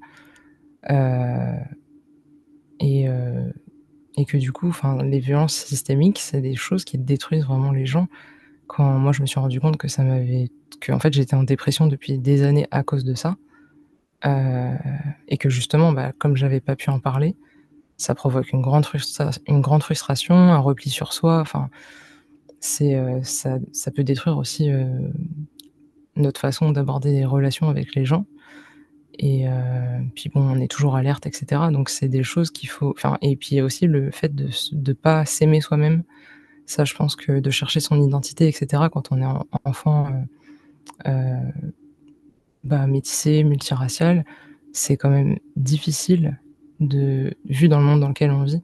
Et 4.15 4.25
que 4.25 4.37
du 4.37 4.51
coup, 4.51 4.67
enfin, 4.69 5.01
les 5.03 5.19
violences 5.19 5.55
systémiques, 5.55 6.19
c'est 6.19 6.41
des 6.41 6.55
choses 6.55 6.83
qui 6.85 6.97
détruisent 6.97 7.45
vraiment 7.45 7.71
les 7.71 7.85
gens. 7.85 8.07
Quand 8.67 8.99
moi 8.99 9.11
je 9.13 9.21
me 9.21 9.27
suis 9.27 9.39
rendu 9.39 9.59
compte 9.61 9.77
que 9.77 9.87
ça 9.89 10.03
m'avait 10.03 10.49
qu'en 10.85 10.99
fait 10.99 11.13
j'étais 11.13 11.35
en 11.35 11.43
dépression 11.43 11.87
depuis 11.87 12.19
des 12.19 12.43
années 12.43 12.67
à 12.71 12.83
cause 12.83 13.03
de 13.05 13.15
ça, 13.15 13.37
heu 14.25 14.77
et 15.27 15.37
que 15.37 15.49
justement, 15.49 15.91
bah, 15.93 16.11
comme 16.19 16.35
j'avais 16.37 16.61
pas 16.61 16.75
pu 16.75 16.89
en 16.89 16.99
parler, 16.99 17.35
ça 17.97 18.15
provoque 18.15 18.51
une 18.53 18.61
grande 18.61 18.85
frustration, 18.85 20.35
un 20.35 20.59
repli 20.59 20.89
sur 20.91 21.13
soi, 21.13 21.39
enfin, 21.41 21.69
c'est, 22.61 22.95
heu, 22.95 23.21
ça 23.23 23.59
ça 23.73 23.91
peut 23.91 24.03
détruire 24.05 24.37
aussi, 24.37 24.69
heu, 24.71 24.87
notre 26.15 26.39
façon 26.39 26.71
d'aborder 26.71 27.11
les 27.11 27.25
relations 27.25 27.69
avec 27.69 27.95
les 27.95 28.05
gens. 28.05 28.25
Et 29.19 29.45
puis 30.15 30.29
bon, 30.33 30.41
on 30.41 30.59
est 30.59 30.69
toujours 30.71 30.95
alerte 30.95 31.27
et 31.27 31.31
cetera, 31.33 31.71
donc 31.71 31.89
c'est 31.89 32.09
des 32.09 32.23
choses 32.23 32.51
qu'il 32.51 32.69
faut 32.69 32.91
enfin 32.97 33.17
et 33.21 33.35
puis 33.35 33.49
il 33.51 33.57
y 33.57 33.59
a 33.61 33.65
aussi 33.65 33.87
le 33.87 34.11
fait 34.11 34.33
de 34.35 34.49
de 34.73 34.93
pas 34.93 35.25
s'aimer 35.25 35.61
soi-même. 35.61 36.03
Ça, 36.67 36.85
je 36.85 36.95
pense 36.95 37.15
que 37.17 37.39
de 37.39 37.51
chercher 37.51 37.79
son 37.81 38.01
identité 38.01 38.47
et 38.49 38.53
cetera 38.53 38.89
quand 38.89 39.11
on 39.11 39.21
est 39.21 39.25
en 39.25 39.45
enfant, 39.65 40.09
bah, 42.63 42.87
métissé, 42.87 43.43
multiracial, 43.43 44.25
c'est 44.71 44.97
quand 44.97 45.09
même 45.09 45.37
difficile 45.55 46.39
de 46.79 47.33
vu 47.45 47.67
dans 47.69 47.79
le 47.79 47.85
monde 47.85 48.01
dans 48.01 48.09
lequel 48.09 48.31
on 48.31 48.43
vit, 48.43 48.61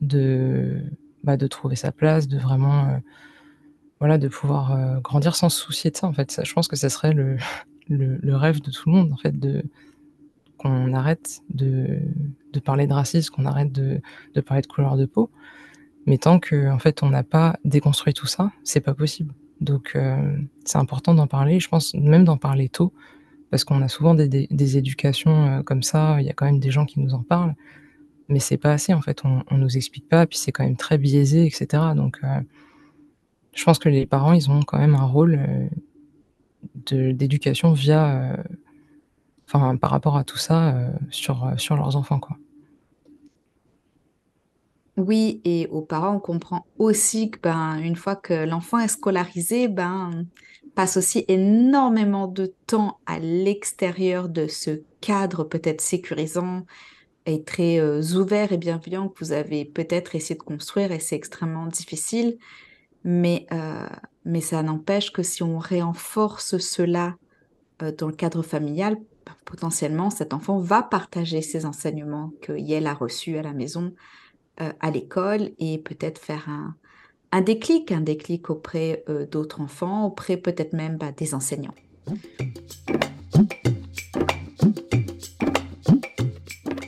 de 0.00 0.82
bah, 1.24 1.36
de 1.36 1.46
trouver 1.46 1.76
sa 1.76 1.92
place, 1.92 2.28
de 2.28 2.38
vraiment, 2.38 3.00
voilà, 4.00 4.18
de 4.18 4.28
pouvoir, 4.28 5.00
grandir 5.02 5.36
sans 5.36 5.48
se 5.48 5.60
soucier 5.60 5.90
de 5.90 5.96
ça, 5.96 6.06
en 6.06 6.12
fait. 6.12 6.30
Ça, 6.30 6.44
je 6.44 6.52
pense 6.52 6.68
que 6.68 6.76
ça 6.76 6.88
serait 6.88 7.12
le 7.14 7.36
le 7.88 8.36
rêve 8.36 8.60
de 8.62 8.70
tout 8.70 8.90
le 8.90 8.96
monde, 8.96 9.12
en 9.12 9.16
fait, 9.16 9.38
de 9.38 9.62
qu'on 10.58 10.92
arrête 10.94 11.40
de 11.50 12.00
de 12.52 12.60
parler 12.60 12.86
de 12.86 12.92
racisme, 12.94 13.34
qu'on 13.34 13.46
arrête 13.46 13.72
de 13.72 14.00
de 14.34 14.40
parler 14.40 14.62
de 14.62 14.66
couleur 14.66 14.96
de 14.96 15.06
peau. 15.06 15.30
Mais 16.06 16.18
tant 16.18 16.40
qu'en 16.40 16.78
fait, 16.78 17.02
on 17.02 17.10
n'a 17.10 17.22
pas 17.22 17.56
déconstruit 17.64 18.14
tout 18.14 18.26
ça, 18.26 18.52
c'est 18.64 18.80
pas 18.80 18.94
possible. 18.94 19.34
Donc 19.60 19.96
c'est 20.64 20.78
important 20.78 21.14
d'en 21.14 21.26
parler, 21.28 21.60
je 21.60 21.68
pense 21.68 21.94
même 21.94 22.24
d'en 22.24 22.36
parler 22.36 22.68
tôt, 22.68 22.92
parce 23.52 23.64
qu'on 23.64 23.82
a 23.82 23.88
souvent 23.88 24.14
des 24.14 24.76
éducations, 24.78 25.62
comme 25.64 25.82
ça, 25.82 26.16
il 26.20 26.26
y 26.26 26.30
a 26.30 26.32
quand 26.32 26.46
même 26.46 26.58
des 26.58 26.70
gens 26.70 26.86
qui 26.86 26.98
nous 27.00 27.12
en 27.12 27.22
parlent, 27.22 27.54
mais 28.28 28.40
c'est 28.40 28.56
pas 28.56 28.72
assez, 28.72 28.94
en 28.94 29.02
fait, 29.02 29.20
on 29.24 29.44
on 29.50 29.58
nous 29.58 29.76
explique 29.76 30.08
pas, 30.08 30.26
puis 30.26 30.38
c'est 30.38 30.52
quand 30.52 30.64
même 30.64 30.76
très 30.76 30.96
biaisé 30.98 31.46
et 31.46 31.50
cetera. 31.50 31.94
Donc 31.94 32.18
je 33.54 33.64
pense 33.64 33.78
que 33.78 33.90
les 33.90 34.06
parents, 34.06 34.32
ils 34.32 34.50
ont 34.50 34.62
quand 34.62 34.78
même 34.78 34.94
un 34.94 35.04
rôle, 35.04 35.38
de 36.86 37.12
d'éducation 37.12 37.72
via, 37.72 38.36
enfin, 39.46 39.76
par 39.76 39.90
rapport 39.90 40.16
à 40.16 40.24
tout 40.24 40.38
ça, 40.38 40.90
sur, 41.10 41.52
sur 41.58 41.76
leurs 41.76 41.96
enfants, 41.96 42.20
quoi. 42.20 42.38
Oui 44.98 45.40
et 45.44 45.66
aux 45.68 45.80
parents, 45.82 46.16
on 46.16 46.20
comprend 46.20 46.66
aussi 46.78 47.30
que, 47.30 47.38
ben, 47.40 47.78
une 47.78 47.96
fois 47.96 48.14
que 48.14 48.34
l'enfant 48.44 48.78
est 48.78 48.88
scolarisé, 48.88 49.68
ben, 49.68 50.26
passe 50.74 50.98
aussi 50.98 51.24
énormément 51.28 52.26
de 52.28 52.54
temps 52.66 53.00
à 53.06 53.18
l'extérieur 53.18 54.28
de 54.28 54.46
ce 54.48 54.82
cadre 55.00 55.44
peut-être 55.44 55.80
sécurisant 55.80 56.66
et 57.26 57.44
très, 57.44 57.78
heu, 57.80 58.00
ouvert 58.16 58.52
et 58.52 58.58
bienveillant 58.58 59.08
que 59.08 59.24
vous 59.24 59.32
avez 59.32 59.64
peut-être 59.66 60.14
essayé 60.16 60.36
de 60.36 60.42
construire 60.44 60.92
et 60.92 61.00
c'est 61.00 61.16
extrêmement 61.16 61.66
difficile. 61.66 62.38
Mais, 63.04 63.46
heu, 63.52 63.88
mais 64.24 64.40
ça 64.42 64.62
n'empêche 64.62 65.12
que 65.12 65.22
si 65.22 65.42
on 65.42 65.58
renforce 65.58 66.58
cela, 66.58 67.16
heu, 67.82 67.92
dans 67.92 68.08
le 68.08 68.14
cadre 68.16 68.42
familial, 68.42 68.96
ben, 69.26 69.34
potentiellement 69.46 70.10
cet 70.10 70.34
enfant 70.34 70.58
va 70.60 70.82
partager 70.82 71.42
ces 71.42 71.66
enseignements 71.66 72.32
qu'Yael 72.42 72.86
a 72.86 72.94
reçus 72.94 73.38
à 73.38 73.42
la 73.42 73.52
maison, 73.54 73.94
heu, 74.60 74.72
à 74.80 74.90
l'école 74.90 75.50
et 75.58 75.78
peut-être 75.78 76.18
faire 76.18 76.48
un 76.48 76.74
un 77.32 77.40
déclic, 77.40 77.90
un 77.90 78.02
déclic 78.02 78.50
auprès, 78.50 79.02
heu, 79.08 79.26
d'autres 79.26 79.62
enfants, 79.62 80.04
auprès 80.04 80.36
peut-être 80.36 80.74
même, 80.74 80.98
bah, 80.98 81.12
des 81.12 81.34
enseignants. 81.34 81.74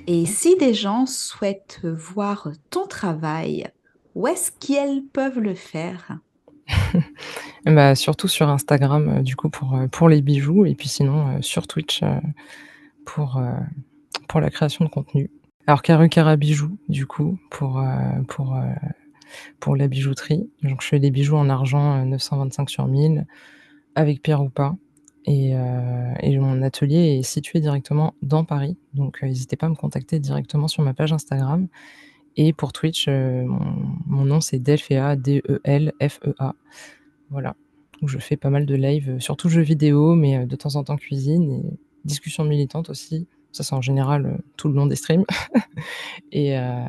Et 0.07 0.27
si 0.27 0.57
des 0.59 0.74
gens 0.74 1.07
souhaitent 1.07 1.81
voir 1.83 2.50
ton 2.68 2.87
travail, 2.87 3.66
où 4.14 4.27
est-ce 4.27 4.53
qu'ils 4.53 5.07
peuvent 5.12 5.40
le 5.40 5.55
faire? 5.55 6.18
Bah, 7.66 7.94
surtout 7.94 8.29
sur 8.29 8.50
Instagram, 8.50 9.20
heu, 9.20 9.22
du 9.22 9.37
coup 9.37 9.48
pour, 9.48 9.74
pour 9.90 10.11
les 10.11 10.20
bijoux 10.20 10.66
et 10.66 10.74
puis 10.74 10.88
sinon, 10.88 11.40
sur 11.40 11.66
Twitch, 11.66 12.03
pour, 13.07 13.40
pour 14.29 14.40
la 14.40 14.50
création 14.50 14.85
de 14.85 14.90
contenu. 14.90 15.31
Alors 15.66 15.81
Karukara 15.81 16.37
Bijoux, 16.37 16.77
du 16.88 17.07
coup, 17.07 17.38
pour, 17.50 17.81
heu, 17.81 18.24
pour, 19.61 19.77
la 19.77 19.88
bijouterie. 19.88 20.48
Donc 20.62 20.83
je 20.83 20.88
fais 20.88 20.98
des 20.98 21.11
bijoux 21.11 21.37
en 21.37 21.48
argent, 21.48 22.03
heu, 22.03 22.05
925 22.05 22.68
sur 22.68 22.87
1000 22.87 23.27
avec 23.94 24.22
pierre 24.22 24.42
ou 24.42 24.50
pas 24.50 24.77
et 25.27 25.55
mon 26.38 26.61
atelier 26.61 27.18
est 27.18 27.22
situé 27.22 27.61
directement 27.61 28.14
dans 28.20 28.44
Paris. 28.44 28.77
Donc 28.92 29.22
n'hésitez 29.22 29.57
pas 29.57 29.66
à 29.66 29.68
me 29.70 29.74
contacter 29.74 30.18
directement 30.18 30.68
sur 30.68 30.83
ma 30.83 30.92
page 30.92 31.14
Instagram 31.14 31.66
et 32.37 32.53
pour 32.53 32.74
Twitch, 32.74 33.09
mon 33.09 34.27
nom 34.27 34.42
c'est 34.42 34.59
Delféa, 34.59 35.16
D-E-L-F-E-A. 35.16 36.55
Voilà, 37.31 37.57
je 38.05 38.18
fais 38.18 38.37
pas 38.37 38.50
mal 38.50 38.66
de 38.66 38.74
live, 38.74 39.18
surtout 39.18 39.48
jeux 39.48 39.62
vidéo, 39.62 40.14
mais 40.14 40.44
de 40.44 40.57
temps 40.57 40.77
en 40.77 40.85
temps 40.85 40.96
cuisine 40.96 41.50
et 41.50 41.79
discussions 42.05 42.44
militantes 42.44 42.90
aussi. 42.90 43.27
Ça, 43.54 43.62
c'est 43.62 43.74
en 43.74 43.80
général, 43.80 44.26
heu, 44.26 44.44
tout 44.56 44.66
le 44.66 44.74
long 44.74 44.86
des 44.86 44.96
streams 44.96 45.24
et 46.32 46.58
heu 46.58 46.84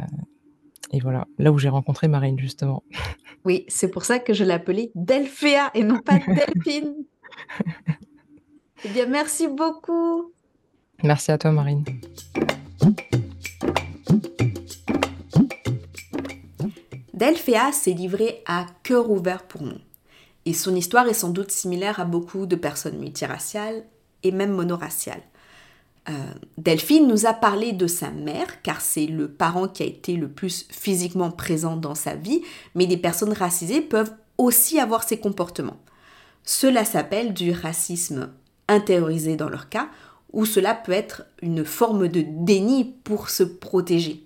et 0.92 1.00
voilà, 1.00 1.28
là 1.38 1.52
où 1.52 1.58
j'ai 1.58 1.70
rencontré 1.70 2.08
Marine 2.08 2.40
justement. 2.40 2.84
Oui, 3.44 3.66
c'est 3.68 3.90
pour 3.90 4.06
ça 4.06 4.18
que 4.18 4.34
je 4.34 4.44
l'appelais 4.44 4.92
Delféa 4.96 5.70
et 5.74 5.84
non 5.84 6.00
pas 6.00 6.20
Delphine. 6.28 6.96
Eh 8.84 8.90
bien, 8.90 9.06
merci 9.06 9.48
beaucoup. 9.48 10.34
Merci 11.04 11.32
à 11.32 11.38
toi 11.38 11.52
Marine. 11.52 11.84
Delphéa 17.14 17.72
s'est 17.72 17.92
livrée 17.92 18.42
à 18.46 18.66
cœur 18.84 19.12
ouvert 19.12 19.44
pour 19.44 19.62
nous. 19.64 19.80
Et 20.46 20.54
son 20.54 20.76
histoire 20.76 21.08
est 21.08 21.14
sans 21.14 21.30
doute 21.30 21.52
similaire 21.52 22.00
à 22.00 22.06
beaucoup 22.06 22.46
de 22.46 22.56
personnes 22.56 23.00
multiraciales 23.00 23.84
et 24.24 24.32
même 24.32 24.52
monoraciales. 24.52 25.24
Euh, 26.08 26.14
Delphine 26.58 27.08
nous 27.08 27.26
a 27.26 27.34
parlé 27.34 27.72
de 27.72 27.88
sa 27.88 28.12
mère, 28.12 28.62
car 28.62 28.82
c'est 28.82 29.08
le 29.08 29.28
parent 29.28 29.68
qui 29.68 29.84
a 29.84 29.88
été 29.88 30.16
le 30.16 30.28
plus 30.28 30.68
physiquement 30.70 31.32
présent 31.32 31.76
dans 31.76 31.96
sa 31.96 32.16
vie, 32.16 32.42
mais 32.76 32.86
des 32.86 32.98
personnes 32.98 33.34
racisées 33.34 33.82
peuvent 33.82 34.14
aussi 34.38 34.80
avoir 34.80 35.04
ces 35.04 35.18
comportements. 35.18 35.80
Cela 36.44 36.86
s'appelle 36.86 37.34
du 37.34 37.52
racisme 37.52 38.30
intériorisé 38.68 39.36
dans 39.36 39.50
leur 39.50 39.70
cas, 39.70 39.90
ou 40.32 40.46
cela 40.46 40.76
peut 40.76 40.92
être 40.92 41.24
une 41.42 41.66
forme 41.66 42.08
de 42.08 42.24
déni 42.28 42.94
pour 43.04 43.30
se 43.30 43.44
protéger. 43.44 44.24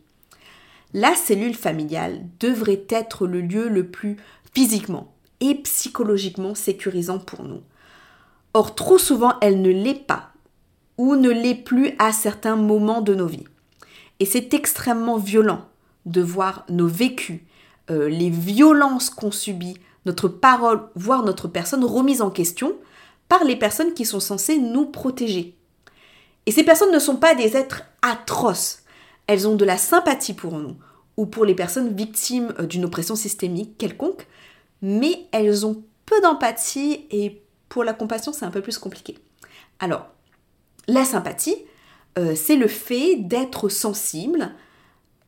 La 0.93 1.15
cellule 1.15 1.55
familiale 1.55 2.25
devrait 2.39 2.85
être 2.89 3.27
le 3.27 3.41
lieu 3.41 3.69
le 3.69 3.87
plus 3.87 4.17
physiquement 4.53 5.13
et 5.39 5.55
psychologiquement 5.55 6.55
sécurisant 6.55 7.19
pour 7.19 7.43
nous. 7.43 7.61
Or, 8.53 8.73
trop 8.73 8.97
souvent, 8.97 9.35
elle 9.41 9.61
ne 9.61 9.69
l'est 9.69 10.05
pas 10.05 10.33
ou 10.99 11.15
ne 11.15 11.29
l'est 11.29 11.55
plus 11.55 11.95
à 11.97 12.11
certains 12.11 12.57
moments 12.57 12.99
de 12.99 13.15
nos 13.15 13.25
vies. 13.25 13.45
Et 14.19 14.25
c'est 14.25 14.53
extrêmement 14.53 15.17
violent 15.17 15.65
de 16.05 16.21
voir 16.21 16.65
nos 16.67 16.87
vécus, 16.87 17.39
euh, 17.89 18.09
les 18.09 18.29
violences 18.29 19.09
qu'on 19.09 19.31
subit, 19.31 19.77
notre 20.05 20.27
parole, 20.27 20.89
voire 20.95 21.23
notre 21.23 21.47
personne 21.47 21.85
remise 21.85 22.21
en 22.21 22.29
question 22.29 22.75
par 23.29 23.45
les 23.45 23.55
personnes 23.55 23.93
qui 23.93 24.03
sont 24.03 24.19
censées 24.19 24.57
nous 24.57 24.87
protéger. 24.87 25.55
Et 26.45 26.51
ces 26.51 26.63
personnes 26.63 26.91
ne 26.91 26.99
sont 26.99 27.15
pas 27.15 27.33
des 27.33 27.55
êtres 27.55 27.83
atroces. 28.01 28.83
Elles 29.25 29.47
ont 29.47 29.55
de 29.55 29.63
la 29.63 29.77
sympathie 29.77 30.33
pour 30.33 30.57
nous 30.57 30.75
ou 31.15 31.25
pour 31.25 31.45
les 31.45 31.55
personnes 31.55 31.95
victimes 31.95 32.53
euh, 32.59 32.65
d'une 32.65 32.83
oppression 32.83 33.15
systémique 33.15 33.77
quelconque, 33.77 34.27
mais 34.81 35.27
elles 35.31 35.65
ont 35.65 35.81
peu 36.05 36.19
d'empathie 36.19 37.05
et 37.09 37.41
pour 37.69 37.85
la 37.85 37.93
compassion, 37.93 38.33
c'est 38.33 38.45
un 38.45 38.51
peu 38.51 38.61
plus 38.61 38.77
compliqué. 38.77 39.17
Alors, 39.79 40.09
la 40.89 41.05
sympathie, 41.05 41.55
euh, 42.17 42.33
c'est 42.35 42.55
le 42.55 42.67
fait 42.67 43.15
d'être 43.15 43.69
sensible 43.69 44.51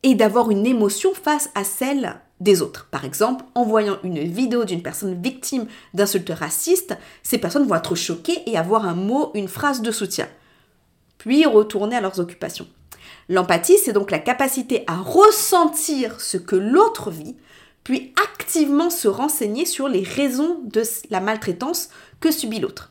et 0.04 0.16
d'avoir 0.16 0.50
une 0.50 0.66
émotion 0.66 1.14
face 1.14 1.50
à 1.54 1.64
celle 1.64 2.20
des 2.40 2.64
autres. 2.64 2.88
Par 2.90 3.06
exemple, 3.06 3.46
en 3.54 3.64
voyant 3.64 4.00
une 4.04 4.20
vidéo 4.20 4.66
d'une 4.66 4.82
personne 4.82 5.22
victime 5.22 5.68
d'insultes 5.94 6.32
racistes, 6.32 6.98
ces 7.22 7.38
personnes 7.38 7.68
vont 7.68 7.76
être 7.76 7.94
choquées 7.94 8.42
et 8.48 8.58
avoir 8.58 8.86
un 8.86 8.96
mot, 8.96 9.32
une 9.36 9.48
phrase 9.48 9.84
de 9.84 9.92
soutien, 9.92 10.28
puis 11.20 11.46
retourner 11.46 11.96
à 11.96 12.02
leurs 12.02 12.20
occupations. 12.20 12.68
L'empathie, 13.30 13.78
c'est 13.78 13.94
donc 13.94 14.10
la 14.10 14.20
capacité 14.20 14.84
à 14.88 14.98
ressentir 14.98 16.20
ce 16.20 16.38
que 16.38 16.56
l'autre 16.56 17.12
vit, 17.12 17.36
puis 17.84 18.14
activement 18.24 18.90
se 18.90 19.08
renseigner 19.08 19.66
sur 19.66 19.88
les 19.88 20.04
raisons 20.04 20.60
de 20.64 20.82
la 21.12 21.20
maltraitance 21.20 21.90
que 22.20 22.32
subit 22.32 22.60
l'autre. 22.60 22.90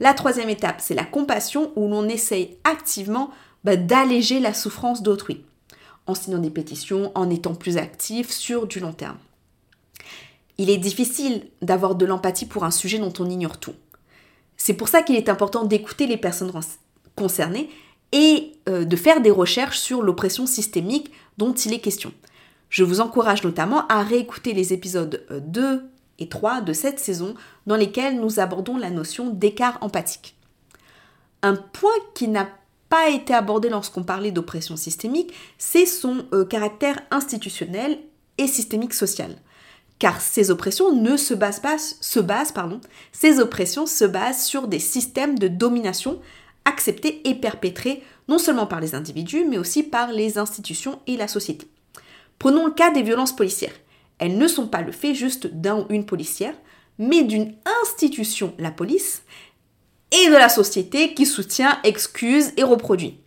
La 0.00 0.14
troisième 0.14 0.48
étape, 0.48 0.80
c'est 0.80 0.94
la 0.94 1.04
compassion 1.04 1.72
où 1.76 1.86
l'on 1.86 2.08
essaye 2.08 2.56
activement 2.64 3.30
bah, 3.64 3.76
d'alléger 3.76 4.40
la 4.40 4.54
souffrance 4.54 5.02
d'autrui, 5.02 5.44
en 6.06 6.14
signant 6.14 6.38
des 6.38 6.48
pétitions, 6.48 7.12
en 7.14 7.28
étant 7.28 7.54
plus 7.54 7.76
actif 7.76 8.30
sur 8.30 8.66
du 8.66 8.80
long 8.80 8.94
terme. 8.94 9.18
Il 10.56 10.70
est 10.70 10.78
difficile 10.78 11.46
d'avoir 11.60 11.94
de 11.94 12.06
l'empathie 12.06 12.46
pour 12.46 12.64
un 12.64 12.70
sujet 12.70 12.98
dont 12.98 13.12
on 13.18 13.28
ignore 13.28 13.58
tout. 13.58 13.74
C'est 14.56 14.74
pour 14.74 14.88
ça 14.88 15.02
qu'il 15.02 15.16
est 15.16 15.28
important 15.28 15.64
d'écouter 15.64 16.06
les 16.06 16.16
personnes 16.16 16.52
concernées 17.14 17.68
et 18.12 18.52
euh, 18.68 18.84
de 18.84 18.96
faire 18.96 19.20
des 19.20 19.30
recherches 19.30 19.78
sur 19.78 20.02
l'oppression 20.02 20.46
systémique 20.46 21.10
dont 21.36 21.52
il 21.52 21.74
est 21.74 21.80
question. 21.80 22.12
Je 22.70 22.84
vous 22.84 23.00
encourage 23.00 23.44
notamment 23.44 23.86
à 23.88 24.02
réécouter 24.02 24.52
les 24.52 24.72
épisodes 24.72 25.26
2 25.30 25.60
euh, 25.62 25.78
et 26.20 26.28
3 26.28 26.60
de 26.60 26.72
cette 26.72 27.00
saison 27.00 27.34
dans 27.66 27.76
lesquels 27.76 28.20
nous 28.20 28.38
abordons 28.40 28.76
la 28.76 28.90
notion 28.90 29.30
d'écart 29.30 29.78
empathique. 29.80 30.36
Un 31.42 31.56
point 31.56 31.90
qui 32.14 32.28
n'a 32.28 32.48
pas 32.88 33.08
été 33.08 33.32
abordé 33.32 33.68
lorsqu'on 33.68 34.02
parlait 34.02 34.32
d'oppression 34.32 34.76
systémique, 34.76 35.32
c'est 35.58 35.86
son 35.86 36.26
euh, 36.32 36.44
caractère 36.44 37.00
institutionnel 37.10 37.98
et 38.36 38.46
systémique 38.46 38.94
social. 38.94 39.36
Car 39.98 40.20
ces 40.20 40.50
oppressions 40.50 40.94
ne 40.94 41.16
se 41.16 41.34
basent 41.34 41.60
pas, 41.60 41.76
ces 43.12 43.40
oppressions 43.40 43.86
se 43.86 44.04
basent 44.04 44.44
sur 44.44 44.66
des 44.66 44.78
systèmes 44.78 45.38
de 45.38 45.48
domination 45.48 46.20
acceptés 46.64 47.28
et 47.28 47.34
perpétrés 47.34 48.02
non 48.28 48.38
seulement 48.38 48.66
par 48.66 48.80
les 48.80 48.94
individus, 48.94 49.44
mais 49.44 49.58
aussi 49.58 49.82
par 49.82 50.12
les 50.12 50.38
institutions 50.38 51.00
et 51.06 51.16
la 51.16 51.28
société. 51.28 51.66
Prenons 52.38 52.66
le 52.66 52.72
cas 52.72 52.90
des 52.90 53.02
violences 53.02 53.34
policières. 53.34 53.74
Elles 54.20 54.38
ne 54.38 54.46
sont 54.46 54.68
pas 54.68 54.82
le 54.82 54.92
fait 54.92 55.14
juste 55.14 55.48
d'un 55.48 55.80
ou 55.80 55.86
une 55.88 56.06
policière, 56.06 56.54
mais 56.98 57.24
d'une 57.24 57.54
institution, 57.82 58.54
la 58.58 58.70
police, 58.70 59.22
et 60.12 60.28
de 60.28 60.34
la 60.34 60.48
société 60.48 61.14
qui 61.14 61.26
soutient, 61.26 61.78
excuse 61.82 62.52
et 62.56 62.62
reproduit. 62.62 63.18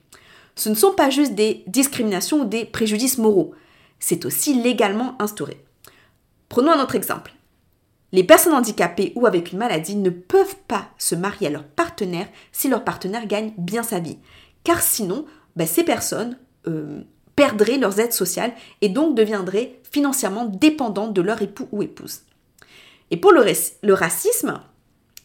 Ce 0.55 0.69
ne 0.69 0.75
sont 0.75 0.93
pas 0.93 1.09
juste 1.09 1.33
des 1.33 1.63
discriminations 1.67 2.41
ou 2.41 2.45
des 2.45 2.65
préjudices 2.65 3.17
moraux, 3.17 3.53
c'est 3.99 4.25
aussi 4.25 4.53
légalement 4.53 5.15
instauré. 5.19 5.57
Prenons 6.49 6.73
un 6.73 6.83
autre 6.83 6.95
exemple. 6.95 7.33
Les 8.11 8.23
personnes 8.23 8.53
handicapées 8.53 9.13
ou 9.15 9.25
avec 9.25 9.51
une 9.51 9.57
maladie 9.57 9.95
ne 9.95 10.11
peuvent 10.11 10.57
pas 10.67 10.89
se 10.99 11.15
marier 11.15 11.47
à 11.47 11.49
leur 11.49 11.63
partenaire 11.63 12.27
si 12.51 12.69
leur 12.69 12.83
partenaire 12.83 13.25
gagne 13.25 13.53
bien 13.57 13.81
sa 13.81 13.99
vie. 13.99 14.19
Car 14.63 14.81
sinon, 14.81 15.25
ben, 15.55 15.65
ces 15.65 15.83
personnes 15.83 16.37
euh, 16.67 17.01
perdraient 17.35 17.77
leurs 17.77 17.99
aides 17.99 18.13
sociales 18.13 18.53
et 18.81 18.89
donc 18.89 19.15
deviendraient 19.15 19.79
financièrement 19.91 20.45
dépendantes 20.45 21.13
de 21.13 21.21
leur 21.21 21.41
époux 21.41 21.67
ou 21.71 21.83
épouse. 21.83 22.21
Et 23.11 23.17
pour 23.17 23.31
le, 23.31 23.93
racisme, 23.93 24.59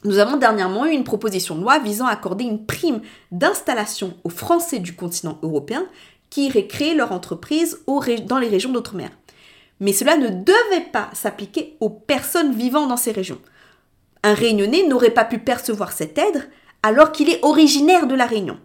nous 0.04 0.18
avons 0.18 0.36
dernièrement 0.36 0.86
eu 0.86 0.90
une 0.90 1.04
proposition 1.04 1.54
de 1.54 1.62
loi 1.62 1.78
visant 1.78 2.06
à 2.06 2.12
accorder 2.12 2.44
une 2.44 2.66
prime 2.66 3.00
d'installation 3.32 4.14
aux 4.24 4.30
Français 4.30 4.78
du 4.78 4.94
continent 4.94 5.38
européen 5.42 5.86
qui 6.30 6.46
iraient 6.46 6.66
créer 6.66 6.94
leur 6.94 7.12
entreprise 7.12 7.78
dans 8.26 8.38
les 8.38 8.48
régions 8.48 8.72
d'outre-mer. 8.72 9.10
Mais 9.80 9.92
cela 9.92 10.16
ne 10.16 10.28
devait 10.28 10.90
pas 10.92 11.08
s'appliquer 11.12 11.76
aux 11.80 11.88
personnes 11.88 12.52
vivant 12.52 12.86
dans 12.86 12.96
ces 12.96 13.12
régions. 13.12 13.40
Un 14.22 14.34
réunionnais 14.34 14.86
n'aurait 14.86 15.10
pas 15.10 15.24
pu 15.24 15.38
percevoir 15.38 15.92
cette 15.92 16.18
aide 16.18 16.50
alors 16.82 17.12
qu'il 17.12 17.30
est 17.30 17.42
originaire 17.42 18.06
de 18.06 18.14
la 18.14 18.26
Réunion. 18.26 18.58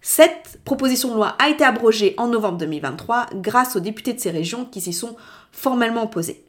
Cette 0.00 0.60
proposition 0.64 1.10
de 1.10 1.14
loi 1.14 1.36
a 1.38 1.48
été 1.48 1.64
abrogée 1.64 2.14
en 2.18 2.28
novembre 2.28 2.58
2023 2.58 3.26
grâce 3.34 3.76
aux 3.76 3.80
députés 3.80 4.12
de 4.12 4.20
ces 4.20 4.30
régions 4.30 4.64
qui 4.64 4.80
s'y 4.80 4.92
sont 4.92 5.16
formellement 5.50 6.04
opposés. 6.04 6.44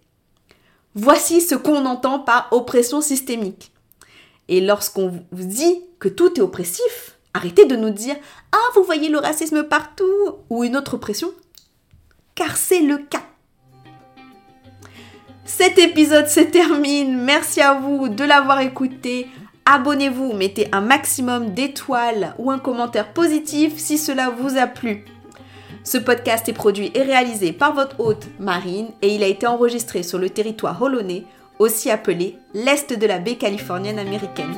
Voici 0.96 1.42
ce 1.42 1.56
qu'on 1.56 1.86
entend 1.86 2.20
par 2.20 2.48
oppression 2.52 3.02
systémique. 3.02 3.72
Et 4.48 4.62
lorsqu'on 4.62 5.24
vous 5.32 5.44
dit 5.44 5.82
que 6.00 6.10
tout 6.10 6.34
est 6.36 6.44
oppressif, 6.44 7.18
arrêtez 7.34 7.66
de 7.66 7.76
nous 7.76 7.92
dire 7.92 8.16
Ah, 8.52 8.72
vous 8.76 8.84
voyez 8.84 9.10
le 9.10 9.20
racisme 9.20 9.64
partout 9.64 10.06
ou 10.50 10.64
une 10.64 10.76
autre 10.76 10.96
oppression, 10.96 11.32
car 12.36 12.58
c'est 12.58 12.82
le 12.82 12.98
cas. 12.98 13.24
Cet 15.46 15.80
épisode 15.80 16.28
se 16.28 16.40
termine. 16.42 17.18
Merci 17.24 17.62
à 17.62 17.74
vous 17.74 18.08
de 18.10 18.24
l'avoir 18.24 18.60
écouté. 18.62 19.28
Abonnez-vous, 19.72 20.34
mettez 20.34 20.68
un 20.72 20.82
maximum 20.82 21.52
d'étoiles 21.52 22.34
ou 22.40 22.50
un 22.50 22.58
commentaire 22.58 23.14
positif 23.14 23.78
si 23.78 24.00
cela 24.00 24.32
vous 24.32 24.58
a 24.58 24.66
plu. 24.66 25.06
Ce 25.84 26.00
podcast 26.00 26.50
est 26.50 26.54
produit 26.54 26.90
et 26.96 27.04
réalisé 27.04 27.54
par 27.54 27.76
votre 27.76 28.00
hôte 28.00 28.26
Marine 28.40 28.88
et 29.04 29.14
il 29.14 29.22
a 29.22 29.28
été 29.28 29.46
enregistré 29.46 30.02
sur 30.02 30.18
le 30.18 30.32
territoire 30.32 30.82
holonnais, 30.82 31.24
aussi 31.60 31.92
appelé 31.92 32.40
l'Est 32.56 32.98
de 32.98 33.06
la 33.06 33.20
baie 33.20 33.36
californienne 33.36 34.00
américaine. 34.00 34.56